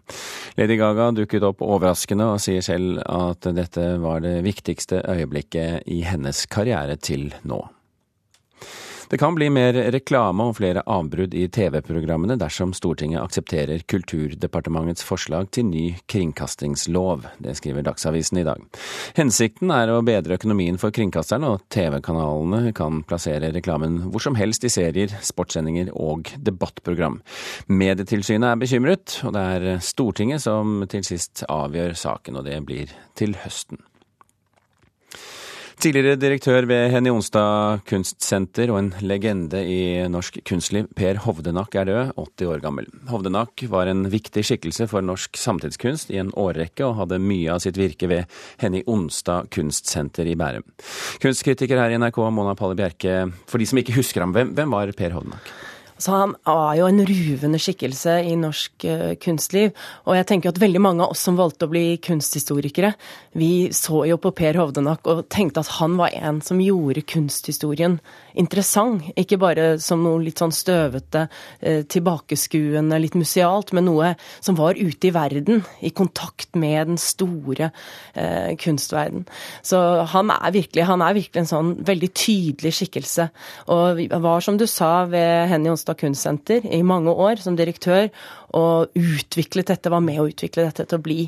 Lady 0.58 0.80
Gaga 0.82 1.12
dukket 1.20 1.46
opp 1.46 1.62
overraskende 1.62 2.32
og 2.34 2.42
sier 2.42 2.66
selv 2.66 2.98
at 3.06 3.46
dette 3.54 3.92
var 4.02 4.26
det 4.26 4.40
viktigste 4.48 5.06
øyeblikket 5.06 5.86
i 5.86 6.02
hennes 6.10 6.48
karriere 6.50 6.98
til 6.98 7.30
nå. 7.46 7.62
Det 9.10 9.18
kan 9.18 9.36
bli 9.36 9.52
mer 9.54 9.78
reklame 9.94 10.48
og 10.50 10.56
flere 10.58 10.82
avbrudd 10.90 11.36
i 11.38 11.46
TV-programmene 11.54 12.40
dersom 12.42 12.72
Stortinget 12.74 13.22
aksepterer 13.22 13.84
Kulturdepartementets 13.86 15.06
forslag 15.06 15.52
til 15.54 15.68
ny 15.70 15.84
kringkastingslov. 16.10 17.28
Det 17.38 17.54
skriver 17.60 17.86
Dagsavisen 17.86 18.42
i 18.42 18.46
dag. 18.48 18.66
Hensikten 19.18 19.70
er 19.76 19.94
å 19.94 20.02
bedre 20.06 20.40
økonomien 20.40 20.82
for 20.82 20.96
kringkasterne, 20.96 21.54
og 21.54 21.68
TV-kanalene 21.70 22.74
kan 22.76 23.04
plassere 23.06 23.54
reklamen 23.54 24.02
hvor 24.10 24.26
som 24.26 24.38
helst 24.40 24.66
i 24.66 24.74
serier, 24.74 25.14
sportssendinger 25.22 25.94
og 25.94 26.34
debattprogram. 26.42 27.22
Medietilsynet 27.70 28.56
er 28.56 28.62
bekymret, 28.66 29.20
og 29.22 29.38
det 29.38 29.50
er 29.56 29.84
Stortinget 29.86 30.48
som 30.50 30.80
til 30.90 31.06
sist 31.06 31.46
avgjør 31.46 31.94
saken, 31.94 32.42
og 32.42 32.50
det 32.50 32.64
blir 32.66 32.98
til 33.14 33.38
høsten. 33.46 33.86
Tidligere 35.76 36.16
direktør 36.16 36.66
ved 36.70 36.94
Henny 36.94 37.12
Onstad 37.12 37.82
kunstsenter 37.90 38.72
og 38.72 38.78
en 38.80 38.88
legende 39.04 39.60
i 39.68 40.06
norsk 40.08 40.38
kunstliv, 40.48 40.88
Per 40.96 41.20
Hovdenak, 41.26 41.76
er 41.76 41.90
død, 41.90 42.14
80 42.16 42.52
år 42.54 42.64
gammel. 42.64 42.88
Hovdenak 43.12 43.66
var 43.70 43.92
en 43.92 44.06
viktig 44.12 44.46
skikkelse 44.48 44.88
for 44.92 45.04
norsk 45.04 45.36
samtidskunst 45.38 46.16
i 46.16 46.22
en 46.24 46.32
årrekke, 46.32 46.88
og 46.88 46.96
hadde 47.02 47.20
mye 47.20 47.52
av 47.52 47.62
sitt 47.66 47.80
virke 47.80 48.08
ved 48.10 48.32
Henny 48.64 48.86
Onstad 48.88 49.52
kunstsenter 49.54 50.32
i 50.32 50.38
Bærum. 50.40 50.66
Kunstkritiker 51.22 51.84
her 51.84 51.92
i 51.92 52.00
NRK, 52.00 52.24
Mona 52.32 52.56
Palle 52.56 52.80
Bjerke, 52.80 53.26
for 53.52 53.60
de 53.60 53.68
som 53.68 53.84
ikke 53.84 54.00
husker 54.00 54.24
ham, 54.24 54.36
hvem, 54.36 54.56
hvem 54.56 54.80
var 54.80 54.96
Per 54.96 55.20
Hovdenak? 55.20 55.56
Så 55.98 56.12
han 56.12 56.34
var 56.44 56.74
jo 56.76 56.90
en 56.90 57.00
ruvende 57.08 57.60
skikkelse 57.62 58.18
i 58.28 58.34
norsk 58.40 58.86
uh, 58.90 59.14
kunstliv. 59.22 59.72
Og 60.04 60.18
jeg 60.18 60.28
tenker 60.28 60.52
at 60.52 60.60
veldig 60.60 60.82
mange 60.84 61.06
av 61.06 61.14
oss 61.16 61.24
som 61.24 61.38
valgte 61.40 61.70
å 61.70 61.72
bli 61.72 61.86
kunsthistorikere, 62.04 62.92
vi 63.40 63.70
så 63.76 64.04
jo 64.10 64.18
på 64.20 64.34
Per 64.36 64.60
Hovdenak 64.60 65.08
og 65.08 65.24
tenkte 65.32 65.64
at 65.64 65.72
han 65.78 65.96
var 66.00 66.12
en 66.16 66.42
som 66.44 66.60
gjorde 66.60 67.06
kunsthistorien 67.08 68.00
interessant. 68.36 69.08
Ikke 69.16 69.40
bare 69.40 69.68
som 69.80 70.04
noe 70.04 70.20
litt 70.26 70.44
sånn 70.44 70.52
støvete, 70.56 71.30
uh, 71.64 71.82
tilbakeskuende, 71.88 73.00
litt 73.00 73.16
musealt, 73.16 73.72
men 73.72 73.88
noe 73.88 74.12
som 74.44 74.60
var 74.60 74.76
ute 74.76 75.08
i 75.10 75.14
verden, 75.16 75.64
i 75.80 75.94
kontakt 75.96 76.60
med 76.60 76.92
den 76.92 77.00
store 77.00 77.72
uh, 77.72 78.52
kunstverden. 78.60 79.24
Så 79.64 79.80
han 80.12 80.36
er, 80.36 80.52
virkelig, 80.60 80.90
han 80.92 81.08
er 81.08 81.16
virkelig 81.22 81.46
en 81.46 81.52
sånn 81.54 81.74
veldig 81.88 82.12
tydelig 82.12 82.76
skikkelse. 82.82 83.30
Og 83.72 84.04
var, 84.12 84.44
som 84.44 84.60
du 84.60 84.68
sa 84.68 85.06
ved 85.08 85.48
Henny 85.54 85.72
Onsdag 85.72 85.85
Grimstad 85.86 86.00
kunstsenter 86.02 86.66
i 86.66 86.82
mange 86.82 87.12
år 87.12 87.36
som 87.38 87.56
direktør, 87.56 88.08
og 88.54 88.94
utviklet 88.96 89.72
dette, 89.72 89.92
var 89.92 90.04
med 90.06 90.22
å 90.22 90.28
utvikle 90.30 90.68
dette 90.68 90.86
til 90.86 91.00
å 91.00 91.06
bli 91.06 91.20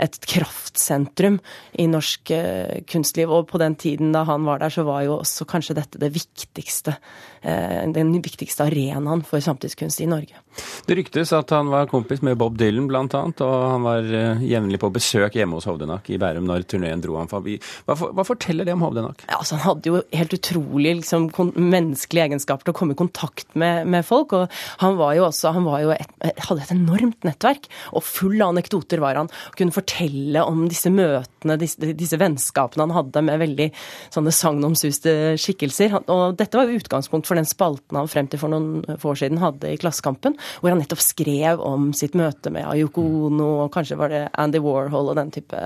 et 0.00 0.18
kraftsentrum 0.28 1.38
i 1.80 1.86
norsk 1.90 2.34
eh, 2.34 2.82
kunstliv. 2.90 3.30
Og 3.30 3.46
på 3.50 3.60
den 3.62 3.76
tiden 3.80 4.14
da 4.14 4.24
han 4.28 4.46
var 4.48 4.62
der, 4.62 4.74
så 4.74 4.86
var 4.86 5.04
jo 5.06 5.18
også 5.20 5.46
kanskje 5.48 5.78
dette 5.78 6.00
det 6.02 6.10
viktigste, 6.14 6.96
eh, 7.42 7.84
den 7.94 8.14
viktigste 8.24 8.66
arenaen 8.68 9.24
for 9.26 9.44
samtidskunst 9.44 10.02
i 10.04 10.10
Norge. 10.10 10.40
Det 10.86 10.96
ryktes 10.98 11.32
at 11.34 11.50
han 11.54 11.70
var 11.72 11.88
kompis 11.90 12.22
med 12.22 12.38
Bob 12.38 12.58
Dylan 12.58 12.90
annet, 12.94 13.40
og 13.42 13.54
han 13.70 13.86
var 13.86 14.06
eh, 14.06 14.42
jevnlig 14.46 14.80
på 14.82 14.90
besøk 14.94 15.38
hjemme 15.38 15.58
hos 15.58 15.66
Hovdenak 15.68 16.08
i 16.12 16.18
Bærum 16.20 16.46
når 16.48 16.66
turneen 16.70 17.02
dro 17.02 17.16
ham 17.18 17.30
forbi. 17.30 17.56
Hva, 17.88 17.96
hva, 17.96 18.26
forteller 18.26 18.68
det 18.68 18.74
om 18.76 18.84
Hovdenak? 18.84 19.24
Ja, 19.26 19.40
altså, 19.40 19.58
han 19.58 19.64
hadde 19.66 19.90
jo 19.90 20.02
helt 20.14 20.36
utrolig 20.36 20.96
liksom, 21.00 21.30
menneskelige 21.54 22.28
egenskaper 22.28 22.68
til 22.68 22.74
å 22.74 22.78
komme 22.78 22.96
i 22.96 23.00
kontakt 23.00 23.48
med, 23.58 23.88
med 23.90 24.06
folk. 24.06 24.36
og 24.36 24.52
Han 24.82 24.98
var 25.00 25.16
jo 25.18 25.26
også, 25.28 25.54
han 25.56 25.66
var 25.66 25.82
jo 25.84 25.94
et, 25.96 26.14
hadde 26.48 26.63
et 26.64 26.74
enormt 26.74 27.26
nettverk, 27.26 27.68
og 27.94 28.04
full 28.06 28.40
av 28.40 28.54
anekdoter 28.54 29.02
var 29.02 29.18
han. 29.20 29.30
Og 29.50 29.58
kunne 29.58 29.74
fortelle 29.74 30.44
om 30.44 30.64
disse 30.70 30.92
møtene, 30.92 31.58
disse, 31.60 31.92
disse 31.96 32.18
vennskapene 32.20 32.86
han 32.86 32.96
hadde 32.96 33.24
med 33.26 33.42
veldig 33.42 33.68
sånne 34.14 34.34
sagnomsuste 34.34 35.14
skikkelser. 35.40 35.98
Og 36.12 36.38
dette 36.40 36.58
var 36.58 36.68
jo 36.68 36.80
utgangspunkt 36.80 37.28
for 37.30 37.38
den 37.38 37.48
spalten 37.48 38.00
han 38.00 38.10
frem 38.10 38.30
til 38.30 38.42
for 38.42 38.52
noen 38.52 38.82
år 38.94 39.20
siden 39.20 39.42
hadde 39.42 39.72
i 39.72 39.80
Klassekampen, 39.80 40.38
hvor 40.60 40.72
han 40.72 40.82
nettopp 40.82 41.02
skrev 41.04 41.62
om 41.64 41.92
sitt 41.96 42.16
møte 42.18 42.52
med 42.54 42.66
Ayoko 42.68 43.04
Ono, 43.28 43.50
og 43.64 43.72
kanskje 43.74 43.98
var 44.00 44.12
det 44.12 44.26
Andy 44.40 44.60
Warhol 44.64 45.12
og 45.12 45.18
den 45.20 45.32
type 45.34 45.60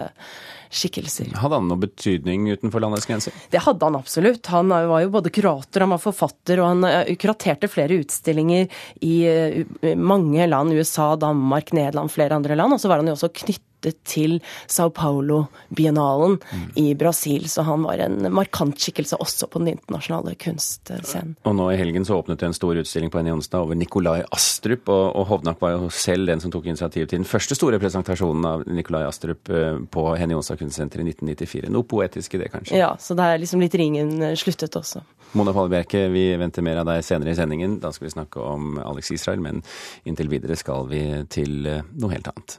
skikkelser. 0.70 1.30
Hadde 1.38 1.60
han 1.60 1.68
noe 1.70 1.80
betydning 1.82 2.48
utenfor 2.52 2.82
landets 2.84 3.08
grenser? 3.08 3.37
Det 3.52 3.62
hadde 3.64 3.88
han 3.88 3.98
absolutt. 3.98 4.46
Han 4.52 4.72
var 4.72 5.04
jo 5.04 5.12
både 5.14 5.32
kurator, 5.34 5.84
han 5.84 5.94
var 5.94 6.02
forfatter, 6.02 6.62
og 6.62 6.72
han 6.72 6.88
eh, 6.88 7.14
kuraterte 7.20 7.70
flere 7.70 8.00
utstillinger 8.02 8.68
i 9.06 9.14
eh, 9.28 9.94
mange 9.96 10.46
land. 10.48 10.75
USA, 10.76 11.14
Danmark, 11.16 11.72
Nederland, 11.76 12.12
flere 12.12 12.37
andre 12.38 12.58
land. 12.58 12.76
Og 12.76 12.82
så 12.82 12.90
var 12.90 13.02
han 13.02 13.10
jo 13.10 13.16
også 13.18 13.32
knyttet 13.44 13.66
knyttet 13.78 14.04
til 14.04 14.38
Sao 14.66 14.90
Paulo-biennalen 14.90 16.38
mm. 16.38 16.70
i 16.76 16.94
Brasil. 16.94 17.49
Så 17.49 17.62
han 17.62 17.82
var 17.82 17.99
en 17.99 18.32
markant 18.32 18.78
skikkelse 18.78 19.16
også 19.20 19.49
på 19.49 19.58
den 19.58 19.76
internasjonale 19.76 20.35
kunstscenen. 20.35 21.37
Og 21.44 21.54
nå 21.54 21.70
i 21.73 21.78
helgen 21.78 22.04
så 22.04 22.18
åpnet 22.18 22.40
det 22.40 22.47
en 22.47 22.54
stor 22.54 22.76
utstilling 22.76 23.11
på 23.11 23.18
Onsdag 23.28 23.61
over 23.61 23.75
Nikolai 23.76 24.23
Astrup, 24.32 24.88
og, 24.88 25.16
og 25.16 25.26
Hovnak 25.28 25.61
var 25.61 25.76
jo 25.76 25.90
selv 25.90 26.28
den 26.28 26.40
som 26.40 26.50
tok 26.50 26.66
initiativ 26.66 27.06
til 27.06 27.18
den 27.18 27.28
første 27.28 27.54
store 27.54 27.78
presentasjonen 27.78 28.47
av 28.49 28.64
Nikolai 28.66 29.04
Astrup 29.06 29.50
eh, 29.50 29.76
på 29.90 30.04
Henny 30.16 30.35
Onsdag 30.35 30.62
kunstsenter 30.62 31.02
i 31.02 31.08
1994. 31.11 31.68
Noe 31.73 31.87
poetisk 31.88 32.35
i 32.35 32.42
det, 32.42 32.50
kanskje? 32.54 32.78
Ja, 32.78 32.94
så 33.00 33.16
det 33.18 33.26
er 33.26 33.42
liksom 33.42 33.62
litt 33.62 33.76
ringen 33.78 34.16
eh, 34.23 34.37
sluttet 34.38 34.78
også. 34.78 35.04
Mona 35.37 35.52
Fallebjerke, 35.52 36.06
vi 36.08 36.30
venter 36.40 36.64
mer 36.64 36.80
av 36.80 36.88
deg 36.88 37.02
senere 37.04 37.35
i 37.35 37.37
sendingen. 37.37 37.76
Da 37.82 37.92
skal 37.92 38.08
vi 38.08 38.14
snakke 38.14 38.40
om 38.40 38.78
Alex 38.80 39.12
Israel, 39.12 39.44
men 39.44 39.61
inntil 40.08 40.32
videre 40.32 40.56
skal 40.56 40.88
vi 40.88 41.02
til 41.28 41.68
eh, 41.68 41.85
noe 42.00 42.16
helt 42.16 42.32
annet. 42.32 42.58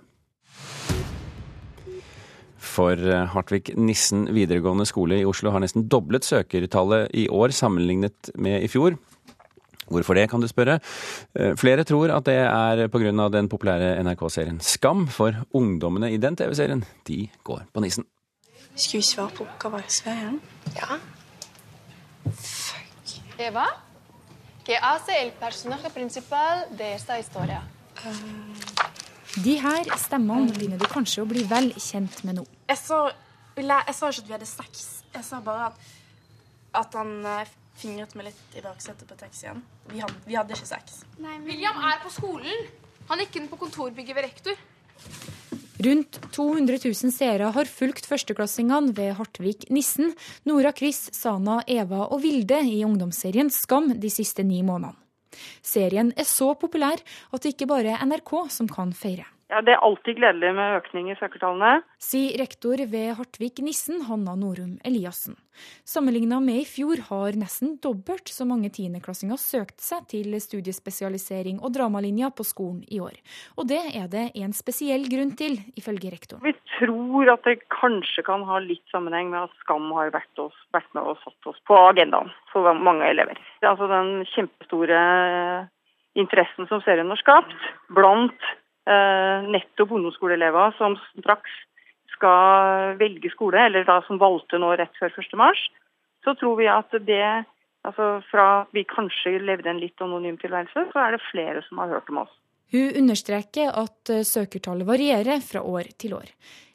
For 2.69 2.99
Hartvig 3.33 3.73
Nissen 3.79 4.27
videregående 4.35 4.85
skole 4.85 5.17
i 5.19 5.27
Oslo 5.27 5.51
har 5.55 5.63
nesten 5.63 5.87
doblet 5.89 6.27
søkertallet 6.27 7.09
i 7.17 7.25
år 7.33 7.55
sammenlignet 7.55 8.29
med 8.37 8.61
i 8.63 8.69
fjor. 8.71 8.99
Hvorfor 9.89 10.13
det, 10.13 10.29
kan 10.29 10.41
du 10.41 10.47
spørre. 10.47 10.77
Eh, 11.35 11.55
flere 11.57 11.83
tror 11.83 12.11
at 12.13 12.25
det 12.25 12.37
er 12.37 12.87
pga. 12.87 13.29
den 13.29 13.49
populære 13.49 14.03
NRK-serien 14.03 14.59
Skam, 14.61 15.07
for 15.07 15.33
ungdommene 15.53 16.11
i 16.13 16.17
den 16.17 16.35
TV-serien, 16.35 16.85
de 17.07 17.29
går 17.43 17.61
på 17.73 17.81
nissen. 17.81 18.05
Skal 18.75 18.99
vi 18.99 19.03
svare 19.03 19.29
på 19.29 19.45
Sverige? 19.87 20.39
Ja. 20.75 20.99
Fuck. 22.35 23.21
Eva? 23.39 23.65
Que 24.65 24.75
hace 24.75 25.11
el 25.23 25.31
personaje 25.31 25.89
principal 25.89 26.65
de 26.77 26.93
esta 26.93 27.13
historia? 27.17 27.61
De 29.43 29.59
her 29.59 29.97
stemmene 29.97 30.53
begynner 30.53 30.77
du 30.77 30.85
kanskje 30.85 31.23
å 31.23 31.25
bli 31.25 31.43
vel 31.43 31.73
kjent 31.73 32.23
med 32.23 32.35
nå. 32.35 32.45
Jeg 32.69 32.77
sa, 32.77 32.99
jeg 33.57 33.95
sa 33.97 34.11
ikke 34.11 34.21
at 34.21 34.27
vi 34.27 34.35
hadde 34.35 34.49
sex. 34.49 34.83
Jeg 35.15 35.25
sa 35.25 35.39
bare 35.41 35.71
at, 35.71 35.87
at 36.83 36.97
han 36.99 37.15
eh, 37.25 37.49
fingret 37.79 38.13
meg 38.17 38.29
litt 38.29 38.59
i 38.59 38.61
baksetet 38.61 39.09
på 39.09 39.17
taxien. 39.17 39.63
Vi 39.89 40.03
hadde, 40.03 40.19
vi 40.27 40.37
hadde 40.37 40.53
ikke 40.53 40.69
sex. 40.69 41.01
Nei, 41.17 41.39
men... 41.39 41.47
William 41.49 41.79
er 41.89 41.97
på 42.03 42.13
skolen. 42.13 42.67
Han 43.09 43.23
gikk 43.23 43.39
inn 43.39 43.49
på 43.49 43.57
kontorbygget 43.63 44.17
ved 44.17 44.27
rektor. 44.27 44.59
Rundt 45.79 46.19
200 46.35 46.77
000 46.83 47.13
seere 47.15 47.49
har 47.55 47.71
fulgt 47.71 48.05
førsteklassingene 48.09 48.91
ved 48.97 49.13
Hartvig 49.15 49.63
Nissen, 49.71 50.11
Nora 50.45 50.73
Chris, 50.75 51.05
Sana, 51.15 51.61
Eva 51.65 52.03
og 52.09 52.19
Vilde 52.25 52.59
i 52.67 52.81
ungdomsserien 52.85 53.49
Skam 53.53 53.93
de 53.95 54.11
siste 54.11 54.43
ni 54.43 54.59
månedene. 54.59 54.99
Serien 55.63 56.09
er 56.19 56.27
så 56.27 56.51
populær 56.59 56.99
at 56.99 57.41
det 57.41 57.53
ikke 57.53 57.69
bare 57.69 57.95
er 57.95 58.05
NRK 58.09 58.33
som 58.51 58.67
kan 58.69 58.91
feire. 58.97 59.27
Ja, 59.49 59.63
Det 59.65 59.73
er 59.73 59.81
alltid 59.81 60.19
gledelig 60.19 60.49
med 60.53 60.75
økning 60.77 61.07
i 61.09 61.15
søkertallene. 61.17 61.81
Sier 61.97 62.37
rektor 62.37 62.77
ved 62.91 63.15
Hartvig 63.17 63.63
Nissen, 63.65 64.03
Hanna 64.05 64.35
Norum 64.37 64.75
Eliassen. 64.85 65.39
Sammenligna 65.89 66.37
med 66.39 66.61
i 66.61 66.67
fjor 66.69 67.01
har 67.07 67.33
nesten 67.33 67.79
dobbelt 67.81 68.29
så 68.29 68.45
mange 68.45 68.69
tiendeklassinger 68.75 69.41
søkt 69.41 69.81
seg 69.81 70.05
til 70.13 70.37
studiespesialisering 70.37 71.57
og 71.65 71.73
dramalinja 71.73 72.29
på 72.29 72.45
skolen 72.45 72.83
i 72.93 73.01
år. 73.01 73.17
Og 73.57 73.65
det 73.73 73.81
er 73.97 74.05
det 74.13 74.27
en 74.37 74.53
spesiell 74.53 75.09
grunn 75.09 75.33
til, 75.41 75.57
ifølge 75.81 76.13
rektor. 76.13 76.45
Vi 76.45 76.53
tror 76.77 77.33
at 77.33 77.49
det 77.49 77.57
kanskje 77.73 78.27
kan 78.29 78.45
ha 78.45 78.61
litt 78.61 78.85
sammenheng 78.93 79.33
med 79.33 79.49
at 79.49 79.57
Skam 79.65 79.89
har 79.97 80.13
vært, 80.13 80.31
oss, 80.37 80.55
vært 80.77 80.93
med 80.93 81.09
og 81.09 81.17
satt 81.25 81.49
oss 81.49 81.57
på 81.65 81.81
agendaen 81.89 82.29
for 82.53 82.69
mange 82.77 83.09
elever. 83.09 83.41
Er 83.65 83.73
altså 83.73 83.89
den 83.89 84.27
kjempestore 84.29 85.01
interessen 86.13 86.69
som 86.69 86.85
serien 86.85 87.09
har 87.09 87.25
skapt 87.25 87.69
blant 87.97 88.51
nettopp 88.89 89.91
ungdomsskoleelever 89.93 90.73
som 90.77 90.95
straks 91.19 91.53
skal 92.15 92.97
velge 92.99 93.31
skole, 93.31 93.61
eller 93.69 93.85
da 93.87 93.99
som 94.07 94.19
valgte 94.21 94.59
nå 94.59 94.73
rett 94.79 94.95
før 94.99 95.13
1.3, 95.21 95.49
så 96.25 96.35
tror 96.39 96.59
vi 96.59 96.67
at 96.71 96.99
det 97.07 97.23
altså 97.87 98.19
Fra 98.27 98.65
vi 98.75 98.83
kanskje 98.83 99.37
levde 99.39 99.69
en 99.71 99.79
litt 99.79 100.01
anonym 100.03 100.35
tilværelse, 100.41 100.89
så 100.91 100.99
er 100.99 101.15
det 101.15 101.21
flere 101.29 101.61
som 101.63 101.79
har 101.79 101.93
hørt 101.93 102.09
om 102.11 102.25
oss. 102.25 102.33
Hun 102.73 102.91
understreker 103.01 103.71
at 103.71 104.11
eh, 104.13 104.25
søkertallet 104.27 104.85
varierer 104.85 105.39
fra 105.41 105.63
år 105.63 105.87
til 105.97 106.17
år. 106.17 106.27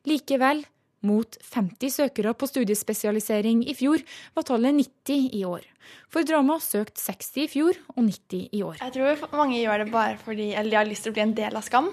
Likevel, 0.09 0.65
mot 1.07 1.37
50 1.45 1.93
søkere 1.99 2.35
på 2.35 2.49
studiespesialisering 2.51 3.63
i 3.69 3.77
fjor, 3.77 4.03
var 4.35 4.49
tallet 4.49 4.77
90 4.81 5.29
i 5.39 5.45
år. 5.49 5.67
For 6.13 6.27
drama 6.27 6.59
søkt 6.65 6.97
60 7.01 7.45
i 7.45 7.51
fjor 7.53 7.79
og 7.95 8.03
90 8.07 8.49
i 8.57 8.65
år. 8.65 8.81
Jeg 8.81 8.97
tror 8.97 9.37
mange 9.37 9.61
gjør 9.61 9.85
det 9.85 9.93
bare 9.93 10.19
fordi 10.25 10.53
eller 10.55 10.73
de 10.73 10.81
har 10.81 10.89
lyst 10.89 11.07
til 11.07 11.15
å 11.15 11.19
bli 11.19 11.27
en 11.27 11.37
del 11.37 11.61
av 11.61 11.67
Skam 11.67 11.93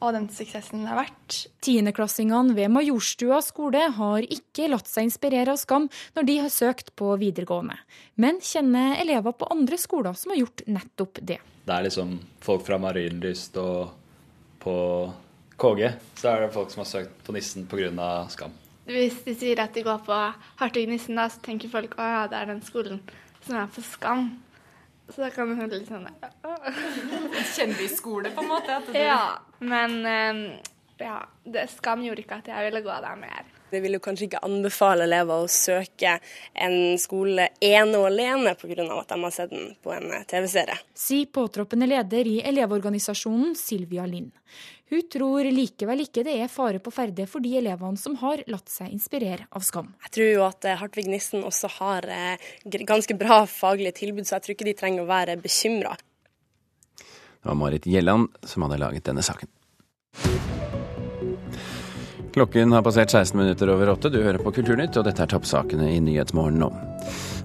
og 0.00 0.14
den 0.16 0.28
suksessen 0.32 0.84
det 0.84 0.90
har 0.90 1.00
vært. 1.02 1.36
Tiendeklassingene 1.64 2.56
ved 2.56 2.72
Majorstua 2.72 3.40
skole 3.44 3.82
har 3.96 4.24
ikke 4.24 4.70
latt 4.72 4.88
seg 4.88 5.08
inspirere 5.08 5.54
av 5.54 5.60
Skam 5.60 5.88
når 6.16 6.28
de 6.28 6.36
har 6.40 6.52
søkt 6.52 6.94
på 6.96 7.12
videregående, 7.20 7.76
men 8.20 8.40
kjenner 8.44 8.96
elever 9.00 9.36
på 9.36 9.48
andre 9.52 9.78
skoler 9.80 10.16
som 10.16 10.32
har 10.32 10.40
gjort 10.42 10.64
nettopp 10.68 11.20
det. 11.20 11.40
Det 11.66 11.74
er 11.76 11.86
liksom 11.86 12.16
folk 12.42 12.64
fra 12.66 12.80
Marienlyst 12.80 13.58
og 13.60 13.92
på 14.60 14.76
KG, 15.60 15.90
så 16.16 16.32
er 16.32 16.44
det 16.44 16.52
folk 16.54 16.70
som 16.72 16.84
har 16.84 16.88
søkt 16.88 17.24
på 17.26 17.34
Nissen 17.36 17.66
pga. 17.68 18.10
Skam. 18.32 18.54
Hvis 18.90 19.20
de 19.26 19.34
sier 19.38 19.60
at 19.62 19.74
de 19.76 19.84
går 19.86 20.00
på 20.06 20.20
Hartvig 20.60 20.86
Nissen, 20.88 21.18
da, 21.20 21.28
så 21.30 21.42
tenker 21.44 21.70
folk 21.72 21.98
at 21.98 22.14
ja, 22.14 22.22
det 22.32 22.38
er 22.38 22.48
den 22.54 22.62
skolen 22.64 23.02
som 23.44 23.60
er 23.60 23.68
på 23.74 23.84
Skam. 23.84 24.30
Så 25.10 25.24
da 25.24 25.30
kan 25.34 25.50
du 25.50 25.58
høre 25.58 25.74
litt 25.74 25.90
sånn 25.90 26.06
Kjendisskole, 27.56 28.30
på 28.34 28.44
en 28.44 28.50
måte? 28.50 28.78
Ja, 28.94 29.40
men 29.58 29.96
um, 30.06 30.44
ja, 31.02 31.16
det 31.44 31.66
skam 31.74 32.04
gjorde 32.04 32.22
ikke 32.22 32.38
at 32.42 32.50
jeg 32.52 32.68
ville 32.68 32.82
gå 32.84 32.98
der 33.02 33.16
mer. 33.18 33.48
Det 33.70 33.78
vil 33.84 33.94
jo 33.94 34.00
kanskje 34.02 34.26
ikke 34.26 34.42
anbefale 34.46 35.06
elever 35.06 35.44
å 35.44 35.50
søke 35.50 36.16
en 36.58 36.98
skole 36.98 37.50
ene 37.62 38.00
og 38.00 38.08
alene 38.08 38.56
pga. 38.58 38.86
at 38.98 39.12
de 39.12 39.18
har 39.22 39.34
sett 39.34 39.54
den 39.54 39.74
på 39.82 39.94
en 39.94 40.10
TV-serie. 40.30 40.78
Sier 40.94 41.30
påtroppende 41.30 41.86
leder 41.86 42.26
i 42.26 42.40
Elevorganisasjonen 42.50 43.54
Silvia 43.58 44.06
Lind. 44.10 44.32
Hun 44.90 45.04
tror 45.06 45.46
likevel 45.54 46.02
ikke 46.02 46.24
det 46.26 46.32
er 46.42 46.50
fare 46.50 46.80
på 46.82 46.90
ferde 46.90 47.22
for 47.30 47.44
de 47.44 47.52
elevene 47.60 48.00
som 48.00 48.16
har 48.18 48.42
latt 48.50 48.72
seg 48.72 48.90
inspirere 48.90 49.46
av 49.54 49.62
Skam. 49.62 49.92
Jeg 50.08 50.14
tror 50.16 50.30
jo 50.32 50.42
at 50.48 50.66
eh, 50.66 50.78
Hartvig 50.80 51.06
Nissen 51.06 51.46
også 51.46 51.70
har 51.76 52.08
eh, 52.10 52.50
ganske 52.66 53.14
bra 53.18 53.44
faglige 53.46 54.00
tilbud, 54.00 54.26
så 54.26 54.38
jeg 54.38 54.46
tror 54.46 54.56
ikke 54.56 54.66
de 54.66 54.76
trenger 54.80 55.04
å 55.04 55.10
være 55.10 55.38
bekymra. 55.38 55.94
Det 56.98 57.46
var 57.46 57.56
Marit 57.56 57.86
Gjelland 57.86 58.34
som 58.42 58.66
hadde 58.66 58.80
laget 58.82 59.06
denne 59.06 59.22
saken. 59.24 59.52
Klokken 62.34 62.72
har 62.72 62.82
passert 62.86 63.10
16 63.10 63.38
minutter 63.40 63.70
over 63.72 63.90
åtte. 63.90 64.10
Du 64.12 64.20
hører 64.22 64.38
på 64.38 64.52
Kulturnytt, 64.54 64.94
og 65.00 65.06
dette 65.06 65.24
er 65.24 65.30
toppsakene 65.32 65.88
i 65.90 65.98
Nyhetsmorgen 66.04 66.60
nå. 66.62 66.70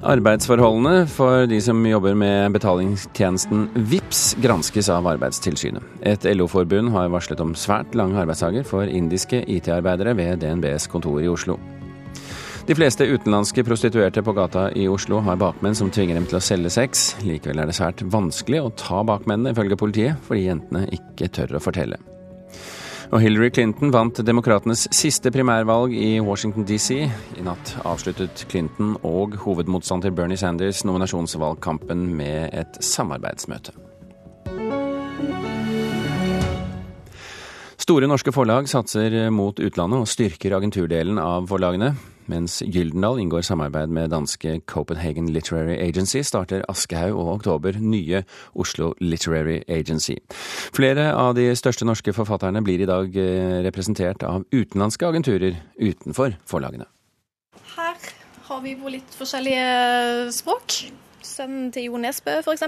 Arbeidsforholdene 0.06 1.08
for 1.10 1.48
de 1.50 1.58
som 1.64 1.80
jobber 1.90 2.14
med 2.18 2.54
betalingstjenesten 2.54 3.70
VIPS 3.90 4.36
granskes 4.44 4.92
av 4.94 5.08
Arbeidstilsynet. 5.10 5.82
Et 6.06 6.28
LO-forbund 6.36 6.94
har 6.94 7.10
varslet 7.14 7.42
om 7.42 7.56
svært 7.58 7.98
lange 7.98 8.20
arbeidsdager 8.22 8.68
for 8.68 8.86
indiske 8.86 9.42
IT-arbeidere 9.50 10.14
ved 10.20 10.44
DNBs 10.44 10.86
kontor 10.92 11.18
i 11.24 11.32
Oslo. 11.32 11.58
De 12.66 12.74
fleste 12.78 13.06
utenlandske 13.06 13.62
prostituerte 13.66 14.24
på 14.26 14.34
gata 14.38 14.68
i 14.74 14.88
Oslo 14.90 15.20
har 15.26 15.38
bakmenn 15.42 15.78
som 15.78 15.92
tvinger 15.94 16.18
dem 16.18 16.26
til 16.30 16.40
å 16.40 16.46
selge 16.46 16.74
sex. 16.74 17.12
Likevel 17.26 17.62
er 17.62 17.70
det 17.70 17.78
svært 17.78 18.02
vanskelig 18.06 18.62
å 18.62 18.74
ta 18.78 19.02
bakmennene, 19.06 19.54
ifølge 19.54 19.78
politiet, 19.78 20.22
fordi 20.26 20.48
jentene 20.48 20.90
ikke 20.94 21.30
tør 21.34 21.58
å 21.58 21.62
fortelle. 21.62 22.02
Og 23.16 23.22
Hillary 23.24 23.48
Clinton 23.56 23.94
vant 23.96 24.18
demokratenes 24.28 24.82
siste 24.92 25.32
primærvalg 25.32 25.94
i 25.96 26.18
Washington 26.20 26.66
DC. 26.68 26.98
I 27.40 27.44
natt 27.46 27.70
avsluttet 27.88 28.42
Clinton 28.52 28.98
og 29.08 29.38
hovedmotstander 29.40 30.12
Bernie 30.12 30.36
Sanders 30.36 30.82
nominasjonsvalgkampen 30.84 32.02
med 32.12 32.52
et 32.52 32.76
samarbeidsmøte. 32.84 33.72
Store 37.80 38.12
norske 38.12 38.36
forlag 38.36 38.68
satser 38.68 39.16
mot 39.32 39.64
utlandet 39.64 40.04
og 40.04 40.12
styrker 40.12 40.58
agenturdelen 40.60 41.16
av 41.16 41.48
forlagene. 41.48 41.94
Mens 42.32 42.58
Gyldendal 42.66 43.20
inngår 43.22 43.44
samarbeid 43.46 43.92
med 43.94 44.10
danske 44.14 44.60
Copenhagen 44.66 45.30
Literary 45.34 45.78
Agency, 45.78 46.24
starter 46.26 46.66
Aschehoug 46.70 47.20
og 47.22 47.32
Oktober 47.36 47.78
nye 47.80 48.24
Oslo 48.56 48.94
Literary 49.00 49.62
Agency. 49.70 50.18
Flere 50.76 51.12
av 51.14 51.36
de 51.38 51.48
største 51.58 51.86
norske 51.86 52.14
forfatterne 52.16 52.64
blir 52.66 52.82
i 52.82 52.90
dag 52.90 53.18
eh, 53.22 53.62
representert 53.68 54.26
av 54.26 54.46
utenlandske 54.54 55.08
agenturer 55.08 55.60
utenfor 55.78 56.38
forlagene. 56.50 56.90
Her 57.76 58.12
har 58.50 58.62
vi 58.66 58.76
på 58.80 58.94
litt 58.94 59.18
forskjellige 59.18 60.32
språk. 60.34 60.80
Sønnen 61.26 61.72
til 61.74 61.90
Jo 61.90 62.02
Nesbø 62.02 62.40
f.eks. 62.42 62.66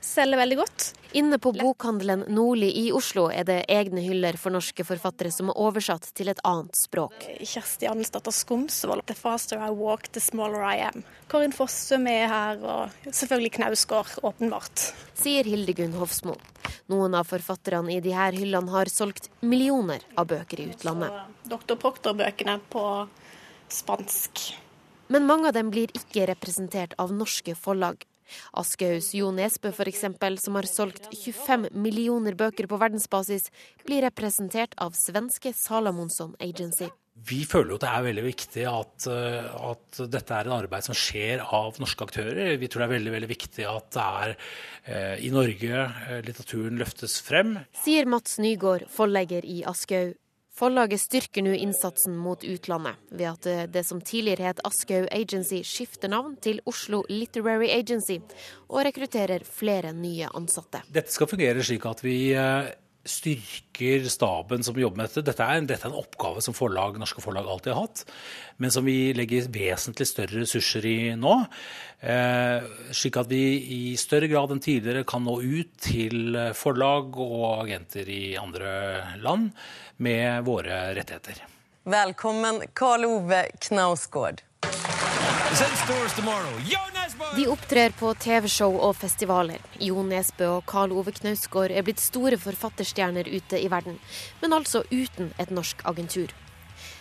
Selger 0.00 0.38
veldig 0.38 0.56
godt. 0.60 0.84
Inne 1.18 1.38
på 1.40 1.50
bokhandelen 1.56 2.24
Nordli 2.28 2.68
i 2.82 2.84
Oslo 2.92 3.28
er 3.32 3.46
det 3.48 3.62
egne 3.72 4.02
hyller 4.04 4.36
for 4.38 4.52
norske 4.54 4.84
forfattere 4.84 5.32
som 5.32 5.48
er 5.48 5.58
oversatt 5.58 6.10
til 6.14 6.28
et 6.30 6.42
annet 6.46 6.76
språk. 6.76 7.16
Kjersti 7.40 7.88
Andelsdatter 7.88 8.34
Skomsvold, 8.34 9.06
'The 9.06 9.16
faster 9.16 9.62
I 9.64 9.70
walk, 9.70 10.10
the 10.12 10.20
smaller 10.20 10.62
I 10.62 10.76
am'. 10.90 11.02
Karin 11.28 11.52
Fossum 11.52 12.06
er 12.06 12.28
her, 12.28 12.60
og 12.62 12.90
selvfølgelig 13.10 13.52
Knausgård, 13.56 14.12
åpenbart. 14.22 14.92
Sier 15.18 15.44
Hildegunn 15.44 15.96
Hofsmo. 15.96 16.36
Noen 16.88 17.14
av 17.14 17.24
forfatterne 17.28 17.96
i 17.96 18.00
de 18.00 18.12
her 18.12 18.32
hyllene 18.32 18.70
har 18.70 18.92
solgt 18.92 19.30
millioner 19.40 20.04
av 20.16 20.28
bøker 20.28 20.60
i 20.60 20.68
utlandet. 20.70 21.10
Dr. 21.48 21.74
Proktor-bøkene 21.74 22.60
på 22.70 22.84
spansk. 23.68 24.54
Men 25.08 25.26
mange 25.26 25.48
av 25.48 25.56
dem 25.56 25.72
blir 25.72 25.88
ikke 25.96 26.28
representert 26.28 26.94
av 27.00 27.12
norske 27.16 27.54
forlag. 27.56 28.04
Aschehougs 28.52 29.12
Jo 29.16 29.32
Nesbø 29.34 29.72
f.eks., 29.72 30.06
som 30.42 30.58
har 30.58 30.68
solgt 30.70 31.10
25 31.12 31.68
millioner 31.74 32.38
bøker 32.38 32.68
på 32.70 32.80
verdensbasis, 32.80 33.50
blir 33.86 34.04
representert 34.06 34.76
av 34.78 34.96
svenske 34.98 35.54
Salamonsson 35.56 36.34
Agency. 36.40 36.88
Vi 37.26 37.40
føler 37.48 37.74
jo 37.74 37.80
det 37.82 37.88
er 37.90 38.04
veldig 38.04 38.24
viktig 38.28 38.64
at, 38.70 39.06
eh, 39.10 39.48
at, 39.70 40.00
dette 40.12 40.36
er 40.36 40.46
en 40.46 40.54
arbeid 40.60 40.86
som 40.86 40.96
skjer 40.96 41.42
av 41.42 41.80
norske 41.82 42.06
aktører. 42.06 42.54
Vi 42.60 42.68
tror 42.70 42.84
det 42.84 42.86
er 42.86 42.94
veldig 42.94 43.14
veldig 43.16 43.30
viktig 43.32 43.66
at 43.66 43.90
det 43.96 44.04
er 44.04 44.34
eh, 44.84 45.26
i 45.26 45.32
Norge 45.34 45.82
eh, 45.82 46.20
litteraturen 46.26 46.78
løftes 46.78 47.18
frem. 47.24 47.56
Sier 47.82 48.06
Mats 48.06 48.38
Nygaard, 48.42 48.86
forlegger 48.92 49.46
i 49.48 49.64
Aschehoug. 49.66 50.14
Forlaget 50.58 51.04
styrker 51.04 51.44
nå 51.46 51.52
innsatsen 51.54 52.16
mot 52.18 52.42
utlandet, 52.42 52.98
ved 53.14 53.28
at 53.30 53.70
det, 53.70 53.84
som 53.86 54.00
tidligere 54.02 54.48
het 54.50 54.62
Aschehoug 54.66 55.06
Agency, 55.14 55.60
skifter 55.62 56.10
navn 56.10 56.34
til 56.42 56.58
Oslo 56.66 57.04
Literary 57.06 57.68
Agency, 57.70 58.18
og 58.66 58.82
rekrutterer 58.88 59.46
flere 59.46 59.92
nye 59.94 60.26
ansatte. 60.34 60.82
Dette 60.90 61.14
skal 61.14 61.30
fungere 61.30 61.62
slik 61.62 61.86
at 61.86 62.02
vi 62.02 62.16
eh, 62.34 62.72
styrker 63.06 64.04
staben 64.10 64.64
som 64.64 64.78
jobber 64.78 65.00
med 65.00 65.08
dette. 65.08 65.24
Dette 65.26 65.44
er, 65.44 65.60
dette 65.68 65.86
er 65.86 65.92
en 65.92 66.00
oppgave 66.00 66.42
som 66.44 66.56
forlag, 66.56 66.98
norske 67.00 67.22
forlag 67.24 67.48
alltid 67.48 67.72
har 67.72 67.86
hatt, 67.86 68.02
men 68.58 68.72
som 68.74 68.84
vi 68.84 69.12
legger 69.16 69.50
vesentlig 69.54 70.08
større 70.10 70.42
ressurser 70.42 70.88
i 70.88 70.96
nå. 71.18 71.34
Eh, 72.00 72.66
slik 72.94 73.18
at 73.20 73.30
vi 73.30 73.42
i 73.78 73.82
større 74.00 74.30
grad 74.30 74.52
enn 74.54 74.64
tidligere 74.64 75.06
kan 75.08 75.24
nå 75.26 75.38
ut 75.42 75.76
til 75.88 76.36
forlag 76.58 77.16
og 77.22 77.46
agenter 77.64 78.10
i 78.12 78.22
andre 78.40 78.72
land 79.22 79.52
med 80.04 80.44
våre 80.48 80.88
rettigheter. 80.98 81.46
Velkommen 81.88 82.60
Karl 82.76 83.06
Ove 83.08 83.46
Knausgård. 83.64 84.42
De 87.36 87.46
opptrer 87.48 87.94
på 87.96 88.10
TV-show 88.20 88.74
og 88.76 88.96
festivaler. 88.98 89.62
Jo 89.80 90.02
Nesbø 90.04 90.48
og 90.58 90.66
Karl 90.68 90.92
Ove 90.96 91.14
Knausgård 91.16 91.72
er 91.72 91.86
blitt 91.86 92.02
store 92.02 92.38
forfatterstjerner 92.40 93.30
ute 93.30 93.60
i 93.60 93.70
verden, 93.72 93.96
men 94.42 94.56
altså 94.56 94.84
uten 94.90 95.32
et 95.40 95.52
norsk 95.54 95.84
agentur. 95.88 96.34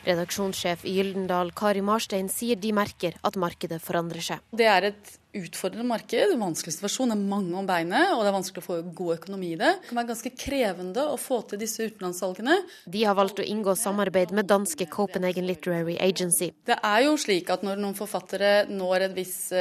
Redaksjonssjef 0.08 0.86
i 0.88 0.96
Gyldendal, 0.98 1.52
Kari 1.58 1.84
Marstein, 1.84 2.30
sier 2.32 2.60
de 2.60 2.72
merker 2.76 3.18
at 3.28 3.40
markedet 3.40 3.82
forandrer 3.84 4.24
seg. 4.24 4.44
Det 4.56 4.70
er 4.72 4.92
et 4.94 5.18
utfordrende 5.36 5.86
marked, 5.86 6.32
vanskelig 6.40 6.74
situasjon. 6.78 7.12
Det 7.12 7.18
er 7.18 7.30
mange 7.30 7.58
om 7.60 7.68
beinet, 7.68 8.14
og 8.14 8.22
det 8.24 8.30
er 8.30 8.36
vanskelig 8.38 8.62
å 8.64 8.66
få 8.66 8.78
god 8.96 9.14
økonomi 9.18 9.50
i 9.54 9.58
det. 9.60 9.72
Det 9.82 9.90
kan 9.90 10.00
være 10.00 10.10
ganske 10.12 10.32
krevende 10.40 11.04
å 11.12 11.18
få 11.20 11.42
til 11.50 11.60
disse 11.62 11.84
utenlandssalgene. 11.84 12.56
De 12.88 13.04
har 13.06 13.18
valgt 13.18 13.42
å 13.44 13.46
inngå 13.46 13.76
samarbeid 13.78 14.32
med 14.36 14.48
danske 14.50 14.88
Copenhagen 14.90 15.46
Literary 15.50 15.98
Agency. 16.02 16.50
Det 16.68 16.78
er 16.80 17.04
jo 17.06 17.18
slik 17.22 17.52
at 17.54 17.66
når 17.68 17.82
noen 17.84 17.98
forfattere 17.98 18.54
når 18.72 19.10
et 19.10 19.18
visst 19.18 19.54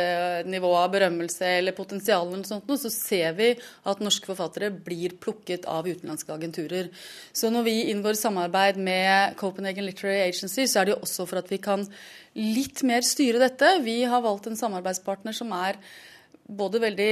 nivå 0.47 0.71
av 0.79 0.93
berømmelse 0.95 1.51
eller 1.59 1.77
potensial, 1.77 2.29
eller 2.31 2.47
sånt, 2.49 2.71
så 2.81 2.93
ser 2.93 3.35
vi 3.37 3.53
at 3.91 4.05
norske 4.05 4.31
forfattere 4.31 4.71
blir 4.71 5.19
plukket 5.21 5.67
av 5.71 5.89
utenlandske 5.89 6.33
agenturer. 6.33 6.93
Så 7.37 7.51
når 7.53 7.67
vi 7.67 7.77
inngår 7.91 8.17
samarbeid 8.21 8.79
med 8.79 9.37
Copenhagen 9.41 9.85
Literary 9.89 10.29
Agency, 10.31 10.65
så 10.71 10.81
er 10.81 10.89
det 10.89 10.97
jo 10.97 11.03
også 11.03 11.27
for 11.27 11.43
at 11.43 11.51
vi 11.53 11.61
kan 11.63 11.85
litt 12.37 12.83
mer 12.85 13.01
styre 13.01 13.41
dette. 13.41 13.69
Vi 13.81 14.03
har 14.05 14.21
valgt 14.21 14.45
en 14.51 14.59
samarbeidspartner 14.59 15.33
som 15.33 15.55
er 15.56 15.56
både 16.47 16.83
veldig 16.83 17.11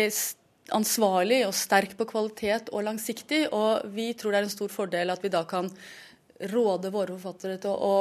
ansvarlig 0.74 1.42
og 1.48 1.56
sterk 1.56 1.96
på 1.98 2.06
kvalitet 2.08 2.70
og 2.72 2.86
langsiktig, 2.86 3.46
og 3.52 3.84
vi 3.94 4.12
tror 4.16 4.32
det 4.32 4.40
er 4.40 4.48
en 4.48 4.54
stor 4.54 4.72
fordel 4.72 5.12
at 5.12 5.24
vi 5.24 5.32
da 5.32 5.44
kan 5.48 5.68
råde 6.50 6.90
våre 6.90 7.14
forfattere 7.14 7.60
til 7.62 7.74
å 7.74 7.96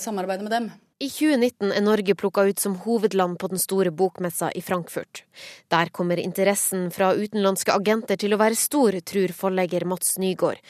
samarbeide 0.00 0.46
med 0.46 0.52
dem. 0.54 0.72
I 1.02 1.08
2019 1.10 1.72
er 1.74 1.82
Norge 1.82 2.14
plukka 2.14 2.44
ut 2.46 2.60
som 2.62 2.76
hovedland 2.84 3.34
på 3.40 3.48
den 3.50 3.58
store 3.58 3.90
bokmessa 3.90 4.52
i 4.54 4.62
Frankfurt. 4.62 5.24
Der 5.72 5.90
kommer 5.90 6.20
interessen 6.22 6.86
fra 6.94 7.10
utenlandske 7.18 7.74
agenter 7.74 8.20
til 8.20 8.36
å 8.36 8.38
være 8.40 8.58
stor, 8.58 8.94
tror 9.02 9.34
forlegger 9.34 9.88
Mats 9.90 10.14
Nygaard. 10.22 10.62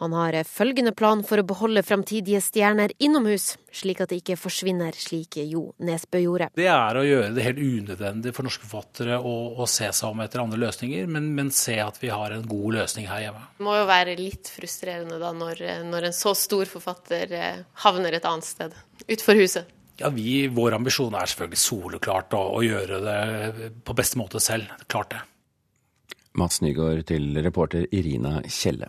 Han 0.00 0.14
har 0.16 0.32
følgende 0.48 0.94
plan 0.96 1.20
for 1.28 1.42
å 1.42 1.44
beholde 1.44 1.82
framtidige 1.84 2.40
stjerner 2.40 2.94
innomhus, 3.04 3.58
slik 3.68 3.98
at 4.00 4.08
de 4.08 4.16
ikke 4.22 4.38
forsvinner 4.40 4.96
slik 4.96 5.36
Jo 5.44 5.66
Nesbø 5.84 6.22
gjorde. 6.22 6.46
Det 6.56 6.70
er 6.72 6.96
å 6.96 7.02
gjøre 7.04 7.34
det 7.36 7.44
helt 7.44 7.60
unødvendig 7.60 8.32
for 8.32 8.48
norske 8.48 8.64
forfattere 8.64 9.18
å, 9.20 9.34
å 9.60 9.66
se 9.68 9.90
seg 9.92 10.08
om 10.08 10.22
etter 10.24 10.40
andre 10.40 10.60
løsninger, 10.62 11.04
men, 11.04 11.26
men, 11.36 11.50
se 11.52 11.76
at 11.84 11.98
vi 12.00 12.08
har 12.08 12.32
en 12.32 12.46
god 12.48 12.78
løsning 12.78 13.10
her 13.10 13.26
hjemme. 13.26 13.42
Det 13.58 13.66
må 13.66 13.74
jo 13.76 13.90
være 13.90 14.14
litt 14.16 14.48
frustrerende 14.54 15.18
da 15.20 15.34
når, 15.36 15.60
når 15.90 16.08
en 16.08 16.16
så 16.16 16.32
stor 16.38 16.70
forfatter 16.70 17.34
havner 17.84 18.16
et 18.16 18.28
annet 18.30 18.48
sted, 18.48 18.78
utenfor 19.04 19.36
huset. 19.42 19.74
Ja, 20.00 20.08
vi, 20.08 20.46
Vår 20.48 20.78
ambisjon 20.78 21.12
er 21.12 21.28
selvfølgelig 21.28 21.60
soleklart 21.60 22.32
å, 22.38 22.40
å 22.56 22.62
gjøre 22.64 23.02
det 23.04 23.68
på 23.84 23.98
beste 24.00 24.16
måte 24.16 24.40
selv. 24.40 24.72
Klart 24.88 25.12
det. 25.12 25.20
Mats 26.40 26.62
Nygaard 26.64 27.04
til 27.10 27.36
reporter 27.44 27.84
Irina 27.92 28.38
Kjelle. 28.48 28.88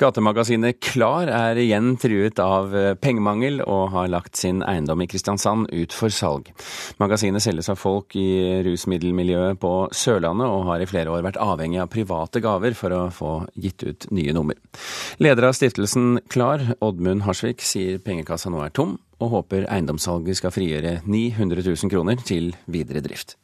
Gatemagasinet 0.00 0.80
Klar 0.82 1.28
er 1.28 1.58
igjen 1.60 1.92
truet 2.00 2.40
av 2.42 2.72
pengemangel 3.02 3.60
og 3.60 3.92
har 3.92 4.08
lagt 4.10 4.38
sin 4.40 4.62
eiendom 4.64 5.04
i 5.04 5.08
Kristiansand 5.10 5.68
ut 5.68 5.92
for 5.94 6.12
salg. 6.12 6.48
Magasinet 7.02 7.44
selges 7.44 7.68
av 7.72 7.78
folk 7.80 8.16
i 8.16 8.62
rusmiddelmiljøet 8.64 9.60
på 9.62 9.72
Sørlandet 9.92 10.48
og 10.48 10.64
har 10.70 10.82
i 10.82 10.88
flere 10.88 11.12
år 11.12 11.26
vært 11.28 11.40
avhengig 11.42 11.82
av 11.84 11.92
private 11.92 12.42
gaver 12.42 12.76
for 12.78 12.96
å 12.96 13.02
få 13.12 13.34
gitt 13.54 13.84
ut 13.84 14.08
nye 14.16 14.34
nummer. 14.34 14.58
Leder 15.22 15.50
av 15.50 15.56
stiftelsen 15.58 16.22
Klar, 16.32 16.64
Oddmund 16.80 17.26
Harsvik, 17.28 17.60
sier 17.60 18.00
pengekassa 18.02 18.50
nå 18.50 18.64
er 18.64 18.72
tom, 18.74 18.96
og 19.22 19.36
håper 19.36 19.68
eiendomssalget 19.68 20.40
skal 20.40 20.56
frigjøre 20.56 20.98
900 21.04 21.62
000 21.68 21.92
kroner 21.92 22.24
til 22.26 22.54
videre 22.66 23.04
drift. 23.04 23.36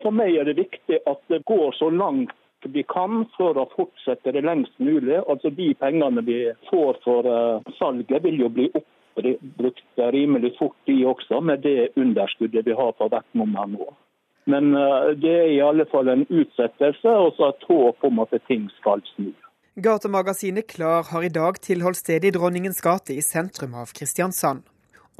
For 0.00 0.16
meg 0.16 0.32
er 0.40 0.48
det 0.48 0.56
viktig 0.56 1.02
at 1.06 1.20
det 1.28 1.42
går 1.48 1.74
så 1.76 1.90
langt 1.92 2.32
vi 2.68 2.82
kan 2.82 3.24
for 3.36 3.58
å 3.58 3.68
fortsette 3.74 4.32
det 4.32 4.44
lengst 4.44 4.76
mulig. 4.78 5.18
Altså 5.26 5.50
De 5.54 5.72
pengene 5.80 6.24
vi 6.26 6.40
får 6.70 7.00
for 7.04 7.26
uh, 7.26 7.74
salget 7.78 8.24
vil 8.24 8.40
jo 8.44 8.50
bli 8.52 8.68
oppbrukt 8.74 10.04
rimelig 10.14 10.54
fort, 10.58 10.76
de 10.86 11.00
også, 11.06 11.40
med 11.40 11.64
det 11.66 11.90
underskuddet 11.96 12.66
vi 12.66 12.76
har 12.76 12.92
på 12.98 13.10
hvert 13.10 13.28
nummer 13.36 13.68
nå. 13.70 13.90
Men 14.50 14.74
uh, 14.76 15.12
det 15.16 15.36
er 15.42 15.52
i 15.54 15.62
alle 15.64 15.86
fall 15.90 16.08
en 16.08 16.26
utsettelse 16.28 17.14
og 17.26 17.36
så 17.36 17.52
et 17.52 17.70
håp 17.70 18.10
om 18.10 18.24
at 18.24 18.36
ting 18.48 18.68
skal 18.80 19.04
snu. 19.14 19.32
Gatemagasinet 19.80 20.66
Klar 20.68 21.06
har 21.12 21.24
i 21.24 21.32
dag 21.32 21.60
tilholdt 21.62 22.02
stedet 22.02 22.28
i 22.28 22.34
Dronningens 22.34 22.82
gate 22.84 23.14
i 23.14 23.22
sentrum 23.24 23.76
av 23.78 23.94
Kristiansand. 23.96 24.66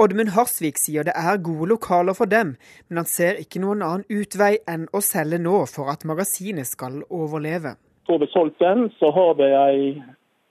Oddmund 0.01 0.33
Harsvik 0.33 0.79
sier 0.81 1.05
det 1.05 1.13
er 1.13 1.43
gode 1.45 1.67
lokaler 1.75 2.17
for 2.17 2.31
dem, 2.31 2.55
men 2.89 3.03
han 3.03 3.09
ser 3.09 3.37
ikke 3.43 3.61
noen 3.61 3.83
annen 3.85 4.07
utvei 4.09 4.55
enn 4.71 4.87
å 4.97 5.03
selge 5.05 5.37
nå 5.45 5.59
for 5.69 5.93
at 5.93 6.07
magasinet 6.09 6.69
skal 6.69 7.03
overleve. 7.13 7.75
Får 8.09 8.23
vi 8.23 8.29
solgt 8.33 8.63
den, 8.65 8.87
så 8.97 9.11
har 9.13 9.35
vi 9.37 9.51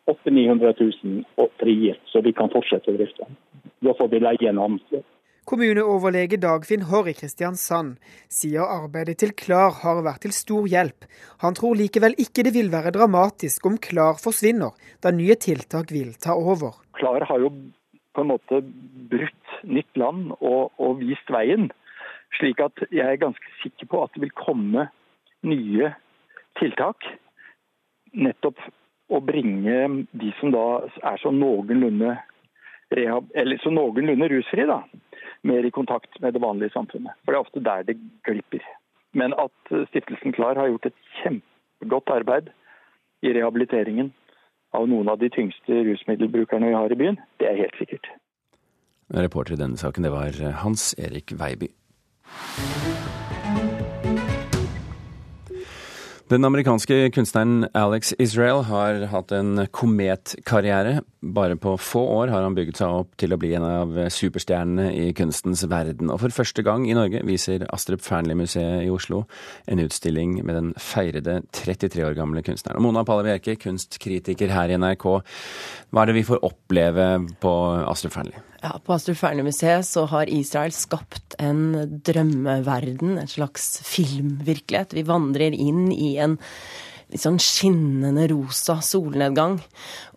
800 0.05 0.73
000-900 0.75 0.75
000 1.37 1.49
frigitt, 1.61 2.03
så 2.11 2.21
vi 2.21 2.33
kan 2.37 2.51
fortsette 2.53 2.93
driften. 2.93 3.39
Da 3.81 3.95
får 3.97 4.11
vi 4.13 4.21
leie 4.21 4.51
en 4.51 4.61
annen. 4.61 5.01
Kommuneoverlege 5.49 6.37
Dagfinn 6.37 6.85
Horr 6.91 7.09
i 7.09 7.15
Kristiansand 7.17 7.95
sier 8.29 8.69
arbeidet 8.69 9.17
til 9.23 9.33
Klar 9.33 9.79
har 9.81 10.03
vært 10.05 10.27
til 10.27 10.35
stor 10.35 10.69
hjelp. 10.69 11.09
Han 11.41 11.57
tror 11.57 11.73
likevel 11.79 12.13
ikke 12.21 12.45
det 12.45 12.53
vil 12.53 12.69
være 12.69 12.93
dramatisk 12.93 13.65
om 13.65 13.81
Klar 13.81 14.21
forsvinner, 14.21 14.77
da 15.01 15.09
nye 15.09 15.39
tiltak 15.41 15.89
vil 15.95 16.13
ta 16.21 16.37
over. 16.37 16.77
Klar 17.01 17.25
har 17.25 17.41
jo 17.41 17.49
på 18.13 18.23
en 18.23 18.31
måte 18.31 18.61
brutt 19.11 19.53
nytt 19.63 19.97
land 19.97 20.33
og, 20.39 20.71
og, 20.77 20.99
vist 21.01 21.29
veien. 21.33 21.69
Slik 22.37 22.61
at 22.63 22.83
jeg 22.93 23.05
er 23.05 23.21
ganske 23.21 23.53
sikker 23.63 23.89
på 23.89 24.03
at 24.03 24.13
det 24.15 24.23
vil 24.25 24.35
komme 24.37 24.87
nye 25.45 25.93
tiltak. 26.59 27.05
Nettopp 28.13 28.59
å 29.09 29.21
bringe 29.25 30.05
de 30.21 30.33
som 30.39 30.53
da 30.53 30.65
er 31.11 31.21
så 31.21 31.31
noenlunde, 31.33 32.15
rehab, 32.93 33.29
så 33.63 33.73
noenlunde 33.73 34.29
rusfri, 34.29 34.65
da, 34.69 34.83
mer 35.45 35.65
i 35.65 35.73
kontakt 35.73 36.19
med 36.21 36.35
det 36.35 36.43
vanlige 36.43 36.73
samfunnet. 36.75 37.17
For 37.23 37.33
det 37.33 37.39
er 37.39 37.45
ofte 37.47 37.65
der 37.65 37.87
det 37.87 37.97
glipper. 38.27 38.65
Men 39.17 39.33
at 39.41 39.73
Stiftelsen 39.89 40.35
Klar 40.37 40.59
har 40.59 40.69
gjort 40.69 40.89
et 40.91 40.97
kjempegodt 41.21 42.13
arbeid 42.13 42.51
i 43.25 43.33
rehabiliteringen 43.33 44.11
av 44.75 44.89
noen 44.89 45.09
av 45.09 45.19
de 45.21 45.29
tyngste 45.33 45.83
rusmiddelbrukerne 45.87 46.69
vi 46.69 46.77
har 46.77 46.91
i 46.91 46.99
byen, 46.99 47.19
det 47.41 47.49
er 47.49 47.61
helt 47.63 47.77
sikkert. 47.81 48.11
Reporter 49.09 49.55
i 49.55 49.61
denne 49.61 49.77
saken, 49.77 50.05
det 50.05 50.13
var 50.13 50.35
Hans 50.61 50.91
Erik 50.97 51.33
Veiby. 51.39 51.71
Den 56.29 56.45
amerikanske 56.45 57.07
kunstneren 57.09 57.63
Alex 57.73 58.11
Israel 58.21 58.59
har 58.67 58.99
hatt 59.09 59.31
en 59.33 59.63
kometkarriere. 59.73 60.99
Bare 61.25 61.55
på 61.57 61.71
få 61.81 62.03
år 62.19 62.29
har 62.29 62.45
han 62.45 62.53
bygget 62.53 62.77
seg 62.83 62.97
opp 62.99 63.15
til 63.17 63.33
å 63.33 63.39
bli 63.41 63.55
en 63.57 63.65
av 63.65 63.97
superstjernene 64.13 64.91
i 64.93 65.07
kunstens 65.17 65.63
verden. 65.71 66.11
Og 66.13 66.21
for 66.21 66.35
første 66.35 66.61
gang 66.61 66.85
i 66.85 66.93
Norge 66.93 67.23
viser 67.25 67.65
Astrup 67.73 68.05
Fearnley-museet 68.05 68.85
i 68.85 68.91
Oslo 68.93 69.23
en 69.65 69.81
utstilling 69.81 70.37
med 70.43 70.53
den 70.53 70.69
feirede 70.77 71.39
33 71.49 72.05
år 72.11 72.19
gamle 72.19 72.45
kunstneren. 72.45 72.77
Og 72.77 72.85
Mona 72.85 73.01
Palle 73.09 73.25
Bjerke, 73.25 73.57
kunstkritiker 73.65 74.53
her 74.53 74.69
i 74.69 74.77
NRK. 74.77 75.09
Hva 75.89 76.05
er 76.05 76.11
det 76.11 76.19
vi 76.19 76.27
får 76.29 76.45
oppleve 76.45 77.09
på 77.41 77.55
Astrup 77.89 78.13
Fearnley? 78.13 78.45
Ja, 78.61 78.75
På 78.83 78.93
Astrup 78.93 79.17
Fearnley-museet 79.17 79.87
så 79.87 80.03
har 80.11 80.29
Israel 80.29 80.73
skapt 80.75 81.37
en 81.39 82.01
drømmeverden, 82.03 83.15
en 83.21 83.31
slags 83.31 83.79
filmvirkelighet. 83.87 84.95
Vi 84.97 85.07
vandrer 85.07 85.55
inn 85.55 85.87
i 85.95 86.17
en 86.19 86.35
litt 87.09 87.23
sånn 87.23 87.39
skinnende 87.41 88.27
rosa 88.29 88.75
solnedgang. 88.85 89.57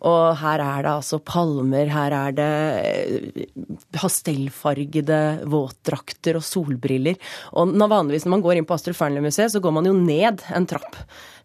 Og 0.05 0.23
her 0.41 0.61
er 0.61 0.83
det 0.83 0.91
altså 0.91 1.21
palmer, 1.23 1.87
her 1.89 2.13
er 2.17 2.35
det 2.37 2.49
eh, 2.83 3.45
pastellfargede 3.95 5.21
våtdrakter 5.49 6.37
og 6.37 6.45
solbriller. 6.45 7.17
Og 7.55 7.73
vanligvis 7.79 8.27
når 8.27 8.35
man 8.35 8.45
går 8.45 8.59
inn 8.59 8.67
på 8.69 8.75
Astrup 8.75 8.99
Fearnley-museet, 8.99 9.55
så 9.55 9.63
går 9.63 9.77
man 9.79 9.87
jo 9.89 9.95
ned 9.97 10.43
en 10.53 10.67
trapp. 10.69 10.99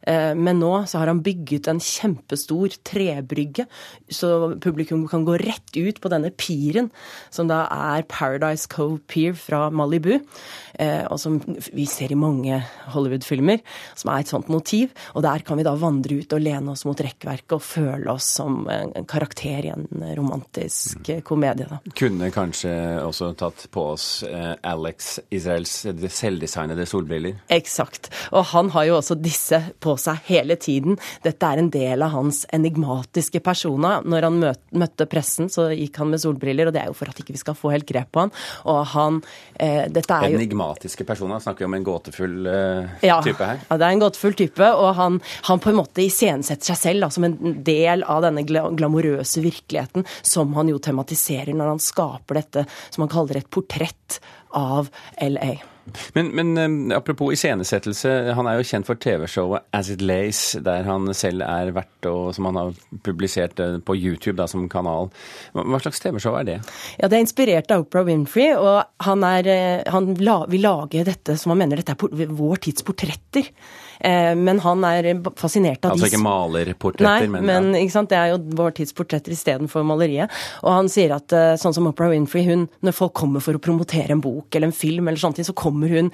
Eh, 0.09 0.35
men 0.35 0.61
nå 0.63 0.73
så 0.89 1.03
har 1.03 1.11
han 1.11 1.23
bygget 1.25 1.69
en 1.69 1.81
kjempestor 1.83 2.73
trebrygge, 2.87 3.67
så 4.09 4.55
publikum 4.63 5.05
kan 5.11 5.27
gå 5.27 5.37
rett 5.43 5.77
ut 5.77 6.01
på 6.01 6.13
denne 6.13 6.31
piren, 6.33 6.91
som 7.35 7.51
da 7.51 7.65
er 7.69 8.07
Paradise 8.09 8.69
Cove 8.73 9.03
Pier 9.11 9.37
fra 9.37 9.69
Malibu, 9.71 10.15
eh, 10.79 11.05
og 11.09 11.21
som 11.21 11.39
vi 11.73 11.87
ser 11.91 12.15
i 12.15 12.19
mange 12.19 12.63
Hollywood-filmer, 12.95 13.61
som 13.99 14.13
er 14.13 14.25
et 14.25 14.33
sånt 14.33 14.49
motiv. 14.53 14.95
Og 15.15 15.25
der 15.27 15.45
kan 15.45 15.61
vi 15.61 15.67
da 15.67 15.75
vandre 15.79 16.21
ut 16.23 16.33
og 16.33 16.43
lene 16.43 16.73
oss 16.73 16.87
mot 16.89 16.99
rekkverket 16.99 17.57
og 17.59 17.65
føle 17.65 18.15
oss 18.15 18.31
som 18.39 18.63
en 18.73 19.07
karakter 19.09 19.69
i 19.69 19.73
en 19.75 19.87
romantisk 20.17 21.03
mm. 21.05 21.23
komedie. 21.27 21.69
Da. 21.69 21.81
Kunne 21.99 22.31
kanskje 22.33 22.73
også 23.03 23.33
tatt 23.39 23.67
på 23.75 23.85
oss 23.93 24.09
eh, 24.27 24.55
Alex 24.69 25.19
Israels 25.35 25.75
selvdesignede 25.85 26.87
solbriller? 26.89 27.43
Eksakt. 27.53 28.11
Og 28.33 28.47
han 28.55 28.73
har 28.73 28.89
jo 28.89 28.99
også 29.03 29.19
disse 29.21 29.61
på 29.83 29.98
seg 30.01 30.23
hele 30.29 30.57
tiden. 30.61 30.99
Dette 31.25 31.49
er 31.49 31.63
en 31.63 31.71
del 31.73 32.05
av 32.05 32.15
hans 32.15 32.45
enigmatiske 32.55 33.43
persona. 33.45 33.99
Når 34.05 34.29
han 34.29 34.41
møtte 34.41 35.09
pressen, 35.11 35.51
så 35.53 35.69
gikk 35.73 36.01
han 36.03 36.13
med 36.13 36.23
solbriller, 36.23 36.71
og 36.71 36.77
det 36.77 36.83
er 36.83 36.93
jo 36.93 36.97
for 36.99 37.11
at 37.11 37.21
ikke 37.21 37.35
vi 37.37 37.43
skal 37.43 37.57
få 37.59 37.73
helt 37.75 37.89
grep 37.89 38.13
på 38.15 38.25
han. 38.25 38.35
Og 38.71 38.81
han 38.95 39.21
eh, 39.55 39.87
Dette 39.93 40.15
er 40.15 40.33
jo 40.33 40.41
Enigmatiske 40.41 41.07
personer, 41.09 41.43
Snakker 41.43 41.65
vi 41.65 41.69
om 41.69 41.77
en 41.79 41.87
gåtefull 41.87 42.51
eh, 42.51 43.07
ja, 43.07 43.21
type 43.25 43.45
her? 43.45 43.63
Ja, 43.69 43.79
det 43.79 43.87
er 43.87 43.97
en 43.97 44.03
gåtefull 44.03 44.37
type, 44.39 44.73
og 44.75 44.93
han, 44.99 45.21
han 45.49 45.63
på 45.63 45.73
en 45.73 45.81
måte 45.81 46.05
iscenesetter 46.05 46.73
seg 46.73 46.81
selv 46.83 47.07
da, 47.07 47.13
som 47.15 47.27
en 47.29 47.63
del 47.67 48.05
av 48.09 48.25
denne 48.27 48.45
glamorøse 48.49 49.43
virkeligheten 49.45 50.07
som 50.23 50.55
han 50.59 50.71
jo 50.73 50.81
tematiserer 50.83 51.57
når 51.57 51.75
han 51.75 51.83
skaper 51.83 52.43
dette 52.43 52.69
som 52.91 53.05
han 53.05 53.13
kaller 53.13 53.41
et 53.41 53.51
portrett 53.51 54.21
av 54.57 54.89
LA. 55.23 55.59
Men, 56.15 56.31
men 56.37 56.59
um, 56.59 56.93
apropos 56.93 57.33
iscenesettelse, 57.35 58.13
han 58.37 58.49
er 58.49 58.59
jo 58.59 58.67
kjent 58.67 58.89
for 58.89 58.99
TV-showet 59.01 59.67
As 59.77 59.91
It 59.93 60.03
Lays, 60.05 60.41
der 60.65 60.87
han 60.89 61.09
selv 61.17 61.45
er 61.47 61.73
vert, 61.77 62.09
og 62.09 62.33
som 62.37 62.49
han 62.49 62.59
har 62.61 62.77
publisert 63.07 63.61
eh, 63.63 63.79
på 63.85 63.97
YouTube 63.97 64.37
da, 64.39 64.49
som 64.51 64.67
kanal. 64.71 65.11
Hva 65.55 65.81
slags 65.83 66.03
TV-show 66.03 66.39
er 66.39 66.49
det? 66.49 66.57
Ja, 66.99 67.09
Det 67.09 67.19
er 67.19 67.25
inspirert 67.25 67.75
av 67.75 67.87
Oprah 67.87 68.07
Winfrey, 68.09 68.55
og 68.57 68.83
han, 69.07 69.27
er, 69.27 69.51
eh, 69.53 69.93
han 69.93 70.13
la, 70.23 70.41
vil 70.51 70.65
lage 70.67 71.05
dette 71.07 71.39
som 71.39 71.55
han 71.55 71.63
mener 71.63 71.83
dette 71.83 71.95
er 71.95 72.33
vår 72.39 72.65
tids 72.69 72.87
portretter. 72.87 73.51
Eh, 73.99 74.35
men 74.39 74.63
han 74.63 74.85
er 74.87 75.11
fascinert 75.39 75.85
av 75.85 75.95
altså 75.95 76.05
de 76.05 76.09
Altså 76.09 76.13
ikke 76.13 76.25
malerportretter, 76.25 77.27
Nei, 77.27 77.31
men, 77.33 77.47
men 77.49 77.81
ikke 77.81 77.97
sant? 77.97 78.13
det 78.13 78.19
er 78.19 78.33
jo 78.35 78.41
vår 78.59 78.77
tids 78.79 78.95
portretter 78.97 79.35
istedenfor 79.35 79.87
maleriet. 79.87 80.33
Og 80.65 80.73
han 80.75 80.91
sier 80.93 81.17
at 81.17 81.35
sånn 81.61 81.77
som 81.77 81.91
Oprah 81.91 82.13
Winfrey, 82.13 82.47
hun, 82.49 82.67
når 82.85 82.97
folk 82.97 83.17
kommer 83.19 83.45
for 83.45 83.59
å 83.59 83.63
promotere 83.63 84.15
en 84.15 84.23
bok 84.25 84.55
eller 84.55 84.71
en 84.71 84.77
film, 84.77 85.09
eller 85.09 85.21
sånt, 85.21 85.39
så 85.45 85.55
kommer 85.57 85.78
hun 85.87 86.11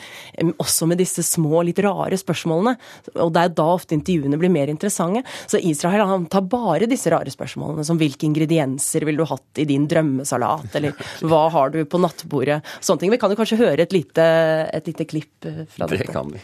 også 0.61 0.89
med 0.91 1.01
disse 1.01 1.25
små, 1.27 1.63
litt 1.65 1.81
rare 1.85 2.19
spørsmålene. 2.21 2.77
Og 3.17 3.33
det 3.35 3.45
er 3.45 3.55
da 3.57 3.69
ofte 3.75 3.97
intervjuene 3.97 4.39
blir 4.41 4.53
mer 4.53 4.73
interessante. 4.73 5.25
Så 5.47 5.61
Israel 5.63 6.07
han 6.11 6.27
tar 6.33 6.47
bare 6.51 6.89
disse 6.91 7.13
rare 7.13 7.33
spørsmålene, 7.33 7.87
som 7.87 8.01
hvilke 8.01 8.29
ingredienser 8.29 9.07
vil 9.09 9.21
du 9.21 9.27
hatt 9.29 9.63
i 9.63 9.69
din 9.69 9.89
drømmesalat, 9.91 10.75
eller 10.81 10.97
hva 11.29 11.47
har 11.55 11.73
du 11.75 11.81
på 11.89 12.01
nattbordet, 12.03 12.61
sånne 12.81 13.05
ting. 13.05 13.15
Vi 13.15 13.21
kan 13.23 13.33
jo 13.33 13.41
kanskje 13.41 13.61
høre 13.63 13.87
et 13.87 13.95
lite, 13.95 14.27
et 14.75 14.93
lite 14.93 15.09
klipp 15.09 15.49
eh, 15.49 15.65
fra 15.71 15.89
dette. 15.89 16.05
Det 16.05 16.13
kan 16.13 16.35
vi. 16.35 16.43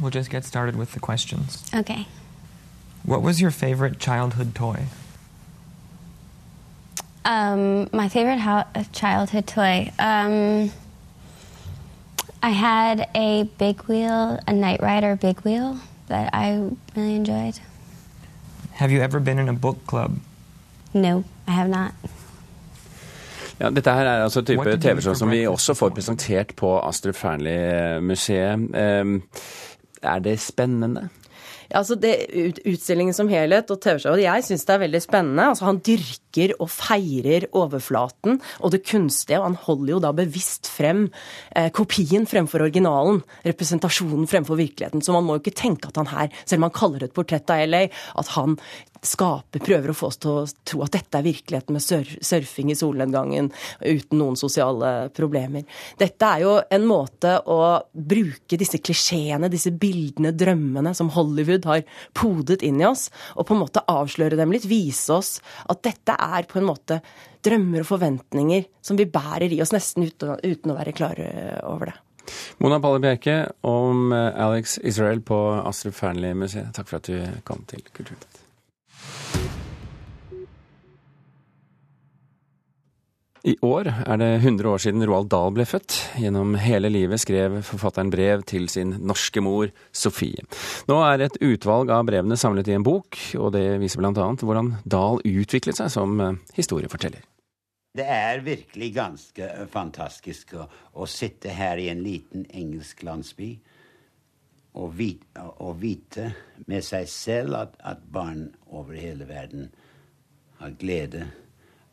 We'll 0.00 0.10
just 0.10 0.30
get 0.30 0.44
started 0.44 0.76
with 0.76 0.92
the 0.92 1.00
questions. 1.00 1.64
Okay. 1.72 2.06
What 3.04 3.22
was 3.22 3.40
your 3.40 3.50
favorite 3.50 3.98
childhood 3.98 4.54
toy? 4.54 4.84
Um, 7.24 7.88
my 7.92 8.08
favorite 8.08 8.38
ho- 8.40 8.64
childhood 8.92 9.46
toy. 9.46 9.90
Um, 9.98 10.70
I 12.42 12.50
had 12.50 13.08
a 13.14 13.44
big 13.58 13.82
wheel, 13.88 14.38
a 14.46 14.52
Knight 14.52 14.80
Rider 14.82 15.16
big 15.16 15.40
wheel 15.40 15.78
that 16.08 16.30
I 16.34 16.70
really 16.96 17.14
enjoyed. 17.16 17.60
Have 18.72 18.90
you 18.90 19.00
ever 19.00 19.20
been 19.20 19.38
in 19.38 19.48
a 19.48 19.52
book 19.54 19.78
club? 19.86 20.18
No, 20.92 21.24
I 21.46 21.50
have 21.52 21.68
not. 21.68 21.92
Ja, 23.60 23.70
dette 23.70 23.90
her 23.90 24.04
er 24.04 24.22
altså 24.22 24.42
type 24.42 24.76
TV-show 24.80 25.14
som 25.14 25.30
vi 25.30 25.46
også 25.46 25.74
får 25.74 25.88
presentert 25.88 26.52
på 26.56 26.78
Astrup 26.80 27.14
Fearnley-museet. 27.16 28.54
Um, 29.00 29.22
er 30.02 30.18
det 30.18 30.40
spennende? 30.40 31.08
Altså 31.74 31.96
det, 31.98 32.14
Utstillingen 32.64 33.16
som 33.16 33.30
helhet 33.30 33.70
og 33.72 33.80
TV-showet, 33.82 34.24
jeg 34.24 34.46
syns 34.46 34.66
det 34.66 34.74
er 34.74 34.82
veldig 34.84 35.00
spennende. 35.02 35.48
Altså 35.52 35.66
Han 35.68 35.80
dyrker 35.84 36.54
og 36.58 36.70
feirer 36.72 37.48
overflaten 37.54 38.40
og 38.60 38.74
det 38.74 38.84
kunstige, 38.86 39.40
og 39.40 39.48
han 39.50 39.58
holder 39.66 39.94
jo 39.94 40.00
da 40.04 40.12
bevisst 40.16 40.70
frem 40.70 41.06
eh, 41.56 41.70
kopien 41.74 42.28
fremfor 42.30 42.66
originalen. 42.66 43.22
Representasjonen 43.46 44.28
fremfor 44.30 44.58
virkeligheten. 44.60 45.02
Så 45.04 45.14
man 45.14 45.26
må 45.26 45.38
jo 45.38 45.44
ikke 45.44 45.58
tenke 45.64 45.90
at 45.90 46.00
han 46.00 46.10
her, 46.12 46.32
selv 46.44 46.62
om 46.62 46.68
han 46.68 46.78
kaller 46.78 47.02
det 47.02 47.10
et 47.10 47.16
portrett 47.18 47.54
av 47.54 47.64
LA, 47.68 47.86
at 48.18 48.34
han 48.36 48.58
skaper, 49.06 49.62
prøver 49.64 49.92
å 49.92 49.96
få 49.96 50.10
oss 50.10 50.20
til 50.22 50.30
å 50.32 50.44
tro 50.66 50.82
at 50.84 50.94
dette 50.96 51.18
er 51.18 51.26
virkeligheten 51.26 51.76
med 51.76 51.84
surf, 51.84 52.14
surfing 52.24 52.72
i 52.72 52.78
solnedgangen 52.78 53.50
uten 53.80 54.20
noen 54.20 54.38
sosiale 54.40 55.10
problemer. 55.14 55.66
Dette 56.00 56.30
er 56.30 56.44
jo 56.44 56.54
en 56.62 56.86
måte 56.88 57.36
å 57.50 57.58
bruke 57.92 58.58
disse 58.60 58.80
klisjeene, 58.82 59.50
disse 59.52 59.74
bildene, 59.74 60.34
drømmene 60.34 60.94
som 60.96 61.12
Hollywood 61.14 61.68
har 61.70 61.84
podet 62.16 62.62
inn 62.66 62.80
i 62.82 62.88
oss, 62.88 63.08
og 63.36 63.48
på 63.48 63.56
en 63.56 63.62
måte 63.64 63.84
avsløre 63.90 64.38
dem 64.40 64.54
litt, 64.54 64.68
vise 64.68 65.14
oss 65.14 65.36
at 65.68 65.84
dette 65.84 66.16
er 66.16 66.48
på 66.48 66.60
en 66.60 66.68
måte 66.70 67.00
drømmer 67.44 67.84
og 67.84 67.90
forventninger 67.90 68.64
som 68.84 68.96
vi 68.96 69.08
bærer 69.10 69.52
i 69.52 69.60
oss 69.62 69.74
nesten 69.74 70.08
uten 70.08 70.72
å 70.72 70.78
være 70.78 70.96
klare 70.96 71.28
over 71.68 71.92
det. 71.92 71.98
Mona 72.58 72.78
Palle 72.80 73.02
Bjerke 73.04 73.34
om 73.68 74.12
eh, 74.12 74.40
Alex 74.46 74.78
Israel 74.78 75.20
på 75.20 75.36
Astrup 75.60 75.96
Fearnley-museet. 75.98 76.72
Takk 76.76 76.88
for 76.88 77.02
at 77.02 77.10
du 77.10 77.42
kom 77.44 77.66
til 77.68 77.84
Kulturnytt. 77.92 78.33
I 83.44 83.58
år 83.60 83.90
er 83.92 84.16
det 84.16 84.28
100 84.38 84.68
år 84.72 84.80
siden 84.80 85.04
Roald 85.04 85.26
Dahl 85.28 85.50
ble 85.52 85.66
født. 85.68 85.98
Gjennom 86.16 86.54
hele 86.56 86.88
livet 86.88 87.20
skrev 87.20 87.58
forfatteren 87.68 88.08
brev 88.08 88.40
til 88.48 88.70
sin 88.72 88.94
norske 89.04 89.42
mor, 89.44 89.68
Sofie. 89.92 90.46
Nå 90.88 90.96
er 91.04 91.26
et 91.26 91.36
utvalg 91.44 91.92
av 91.92 92.06
brevene 92.08 92.38
samlet 92.40 92.70
i 92.72 92.78
en 92.78 92.86
bok, 92.86 93.18
og 93.36 93.52
det 93.52 93.76
viser 93.82 94.00
bl.a. 94.00 94.30
hvordan 94.40 94.72
Dahl 94.88 95.20
utviklet 95.28 95.76
seg 95.76 95.92
som 95.92 96.16
eh, 96.24 96.40
historieforteller. 96.56 97.20
Det 97.94 98.08
er 98.08 98.40
virkelig 98.48 98.90
ganske 98.96 99.52
fantastisk 99.70 100.56
å, 100.56 100.64
å 100.96 101.04
sitte 101.04 101.52
her 101.52 101.76
i 101.76 101.90
en 101.92 102.00
liten 102.00 102.48
engelsk 102.48 103.04
landsby 103.04 103.52
og 104.80 104.96
vite, 104.96 105.44
og 105.60 105.76
vite 105.84 106.30
med 106.64 106.80
seg 106.82 107.12
selv 107.12 107.60
at, 107.60 107.76
at 107.84 108.00
barn 108.08 108.48
over 108.72 108.96
hele 108.96 109.28
verden 109.28 109.68
har 110.64 110.72
glede 110.80 111.28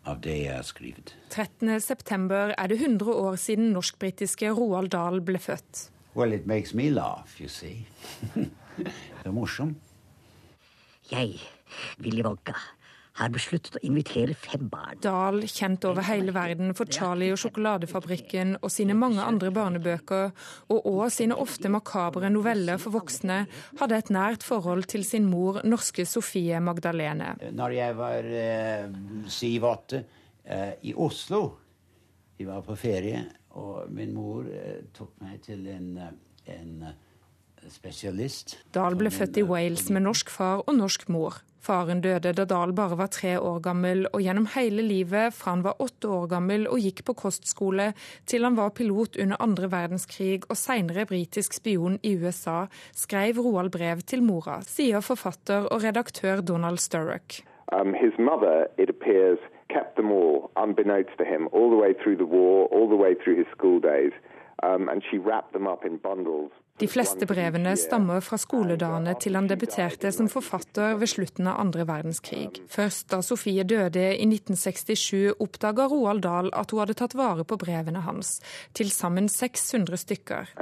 av 0.09 0.21
det 0.23 0.37
jeg 0.43 0.55
har 0.55 0.65
skrevet. 0.65 1.13
13.9 1.29 2.41
er 2.57 2.71
det 2.71 2.77
100 2.79 3.13
år 3.13 3.37
siden 3.39 3.71
norsk-britiske 3.75 4.51
Roald 4.57 4.91
Dahl 4.95 5.21
ble 5.25 5.39
født. 5.41 5.89
Well, 6.15 6.33
it 6.33 6.47
makes 6.47 6.73
me 6.73 6.89
laugh, 6.89 7.39
you 7.39 7.47
see. 7.47 7.87
det 8.77 9.25
er 9.25 9.31
morsomt. 9.31 9.77
Jeg, 11.11 11.39
Willy 11.99 12.23
Wonka, 12.23 12.55
har 13.19 13.31
besluttet 13.33 13.75
å 13.77 13.81
invitere 13.85 14.35
fem 14.37 14.67
barn. 14.71 14.99
Dahl, 15.03 15.41
kjent 15.49 15.83
over 15.87 16.05
hele 16.07 16.33
verden 16.35 16.75
for 16.77 16.89
Charlie 16.91 17.31
og 17.33 17.41
sjokoladefabrikken 17.41 18.55
og 18.61 18.71
sine 18.71 18.95
mange 18.97 19.23
andre 19.23 19.51
barnebøker, 19.55 20.31
og 20.71 20.87
òg 20.91 21.11
sine 21.13 21.35
ofte 21.35 21.71
makabre 21.71 22.31
noveller 22.31 22.79
for 22.81 22.95
voksne, 22.95 23.43
hadde 23.81 23.99
et 23.99 24.13
nært 24.13 24.45
forhold 24.47 24.87
til 24.91 25.03
sin 25.07 25.27
mor, 25.31 25.61
norske 25.67 26.05
Sofie 26.07 26.61
Magdalene. 26.63 27.35
Når 27.51 27.77
jeg 27.77 27.99
var 27.99 28.31
eh, 28.45 28.87
syv-åtte 29.27 30.03
eh, 30.45 30.73
i 30.87 30.95
Oslo, 30.95 31.43
Vi 32.41 32.45
var 32.47 32.63
på 32.65 32.73
ferie, 32.73 33.19
og 33.53 33.91
min 33.93 34.15
mor 34.15 34.47
eh, 34.49 34.79
tok 34.97 35.11
meg 35.21 35.43
til 35.45 35.67
en, 35.69 35.91
eh, 36.01 36.55
en 36.55 36.71
spesialist. 36.81 37.10
Dahl 38.73 38.97
ble 38.97 39.11
født 39.13 39.37
i 39.37 39.45
Wales 39.45 39.89
med 39.93 40.05
norsk 40.07 40.29
far 40.33 40.63
og 40.65 40.75
norsk 40.77 41.07
mor. 41.09 41.41
Faren 41.61 41.99
døde 42.01 42.31
da 42.33 42.45
Dahl 42.49 42.71
bare 42.73 42.97
var 42.97 43.11
tre 43.13 43.35
år 43.37 43.59
gammel, 43.61 44.07
og 44.09 44.23
gjennom 44.25 44.47
hele 44.55 44.81
livet 44.81 45.35
fra 45.37 45.53
han 45.53 45.61
var 45.61 45.77
åtte 45.83 46.09
år 46.09 46.25
gammel 46.31 46.65
og 46.65 46.81
gikk 46.81 47.03
på 47.05 47.13
kostskole, 47.19 47.91
til 48.25 48.47
han 48.47 48.57
var 48.57 48.73
pilot 48.73 49.19
under 49.21 49.37
andre 49.45 49.69
verdenskrig 49.69 50.41
og 50.49 50.57
senere 50.57 51.05
britisk 51.05 51.53
spion 51.59 51.99
i 52.01 52.15
USA, 52.17 52.65
skrev 52.97 53.37
Roald 53.45 53.69
brev 53.75 54.01
til 54.01 54.25
mora, 54.25 54.57
sier 54.65 55.05
forfatter 55.05 55.69
og 55.69 55.85
redaktør 55.85 56.41
Donald 56.41 56.81
Sturrock. 56.81 57.43
Um, 57.71 57.93
his 57.93 58.17
mother, 58.17 58.65
it 58.81 58.89
appears, 58.89 59.39
kept 59.69 59.95
them 59.95 60.11
all, 60.11 60.49
unbeknownst 60.57 61.15
to 61.19 61.25
him, 61.25 61.47
all 61.53 61.69
the 61.69 61.77
way 61.77 61.93
through 61.93 62.17
the 62.17 62.25
war, 62.25 62.65
all 62.73 62.89
the 62.89 62.97
way 62.97 63.13
through 63.13 63.37
his 63.37 63.47
school 63.55 63.79
days, 63.79 64.13
um, 64.63 64.89
and 64.89 65.03
she 65.07 65.17
wrapped 65.19 65.53
them 65.53 65.67
up 65.67 65.85
in 65.85 65.97
bundles. 65.97 66.51
De 66.81 66.87
fleste 66.89 67.27
brevene 67.29 67.75
stammer 67.77 68.23
fra 68.25 68.39
skoledagene 68.41 69.11
til 69.21 69.35
han 69.37 69.45
debuterte 69.45 70.09
som 70.15 70.25
forfatter 70.33 70.95
ved 70.97 71.11
slutten 71.11 71.45
av 71.51 71.59
andre 71.61 71.83
verdenskrig. 71.85 72.63
Først 72.73 73.11
da 73.11 73.19
Sofie 73.21 73.61
døde 73.69 74.07
i 74.15 74.25
1967, 74.25 75.35
oppdaga 75.45 75.85
Roald 75.91 76.23
Dahl 76.25 76.49
at 76.57 76.73
hun 76.73 76.81
hadde 76.81 76.95
tatt 76.97 77.13
vare 77.19 77.45
på 77.45 77.59
brevene 77.61 78.01
hans, 78.07 78.39
til 78.73 78.89
sammen 78.89 79.29
600 79.29 80.01
stykker. 80.01 80.55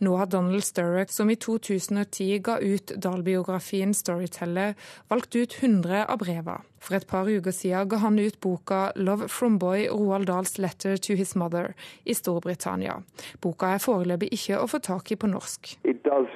Nå 0.00 0.16
har 0.16 0.32
Donald 0.32 0.64
Sturrock, 0.64 1.12
som 1.12 1.28
i 1.28 1.36
2010 1.36 2.40
ga 2.48 2.56
ut 2.64 2.96
Dahl-biografien 2.96 3.92
'Storyteller', 3.92 4.80
valgt 5.12 5.36
ut 5.36 5.60
100 5.60 6.06
av 6.08 6.24
brevene. 6.24 6.64
For 6.86 6.94
et 6.94 7.06
par 7.10 7.26
uker 7.26 7.50
siden 7.50 7.88
ga 7.90 7.96
han 7.96 8.18
ut 8.18 8.40
boka 8.40 8.92
'Love 8.94 9.28
from 9.28 9.58
Boy 9.58 9.88
Roald 9.90 10.26
Dahls 10.26 10.58
Letter 10.58 10.96
to 10.96 11.14
His 11.14 11.36
Mother' 11.36 11.74
i 12.06 12.14
Storbritannia. 12.14 13.02
Boka 13.42 13.66
er 13.66 13.78
foreløpig 13.78 14.28
ikke 14.32 14.60
å 14.62 14.66
få 14.70 14.78
tak 14.78 15.10
i 15.10 15.16
på 15.16 15.26
norsk. 15.26 15.78
It 15.84 16.04
does 16.04 16.28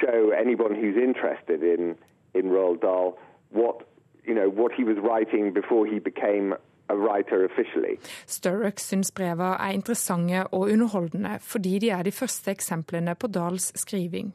show 0.00 0.30
anyone 0.30 0.74
who's 0.80 0.96
interested 0.96 1.60
in, 1.62 1.94
in 2.34 2.50
Roald 2.56 2.80
Dahl 2.80 3.18
what, 3.50 3.76
you 4.24 4.34
know, 4.34 4.48
what 4.48 4.72
he 4.72 4.84
was 4.84 4.96
writing 4.96 5.52
before 5.52 5.84
he 5.92 5.98
became 5.98 6.56
a 6.88 6.96
writer 6.96 7.44
officially. 7.44 7.98
Sturrock 8.26 8.78
syns 8.80 9.12
brevene 9.12 9.56
er 9.60 9.72
interessante 9.76 10.46
og 10.52 10.60
underholdende 10.72 11.38
fordi 11.40 11.78
de 11.78 11.90
er 11.90 12.02
de 12.02 12.12
første 12.12 12.50
eksemplene 12.50 13.14
på 13.14 13.26
Dahls 13.26 13.72
skriving. 13.76 14.32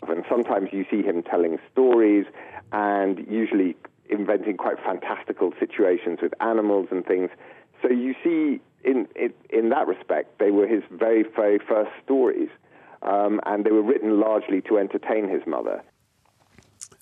And 2.75 3.17
inventing 4.09 4.57
quite 4.57 4.77
fantastical 4.83 5.53
situations 5.59 6.19
with 6.21 6.33
animals 6.41 6.87
and 6.91 7.05
things. 7.05 7.29
So 7.81 7.89
you 7.89 8.13
see, 8.23 8.61
in, 8.83 9.07
in, 9.15 9.33
in 9.49 9.69
that 9.69 9.87
respect, 9.87 10.39
they 10.39 10.51
were 10.51 10.67
his 10.67 10.83
very, 10.91 11.23
very 11.35 11.59
first 11.59 11.91
stories. 12.03 12.49
Um, 13.01 13.41
and 13.45 13.65
they 13.65 13.71
were 13.71 13.81
written 13.81 14.19
largely 14.19 14.61
to 14.61 14.77
entertain 14.77 15.27
his 15.27 15.45
mother. 15.45 15.81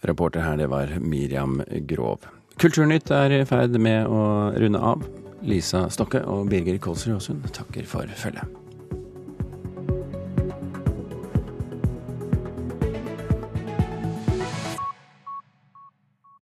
Reporter 0.04 0.40
her, 0.42 0.58
det 0.58 0.68
var 0.68 0.88
Miriam 1.00 1.62
Grov. 1.88 2.26
Kulturnytt 2.58 3.12
er 3.12 3.32
i 3.42 3.46
ferd 3.46 3.78
med 3.80 4.10
å 4.10 4.24
runde 4.58 4.82
av. 4.82 5.06
Lisa 5.42 5.88
Stokke 5.90 6.24
og 6.30 6.50
Birger 6.50 6.82
Kolsrud 6.82 7.18
Aasund 7.18 7.48
takker 7.54 7.86
for 7.90 8.10
følget. 8.18 8.61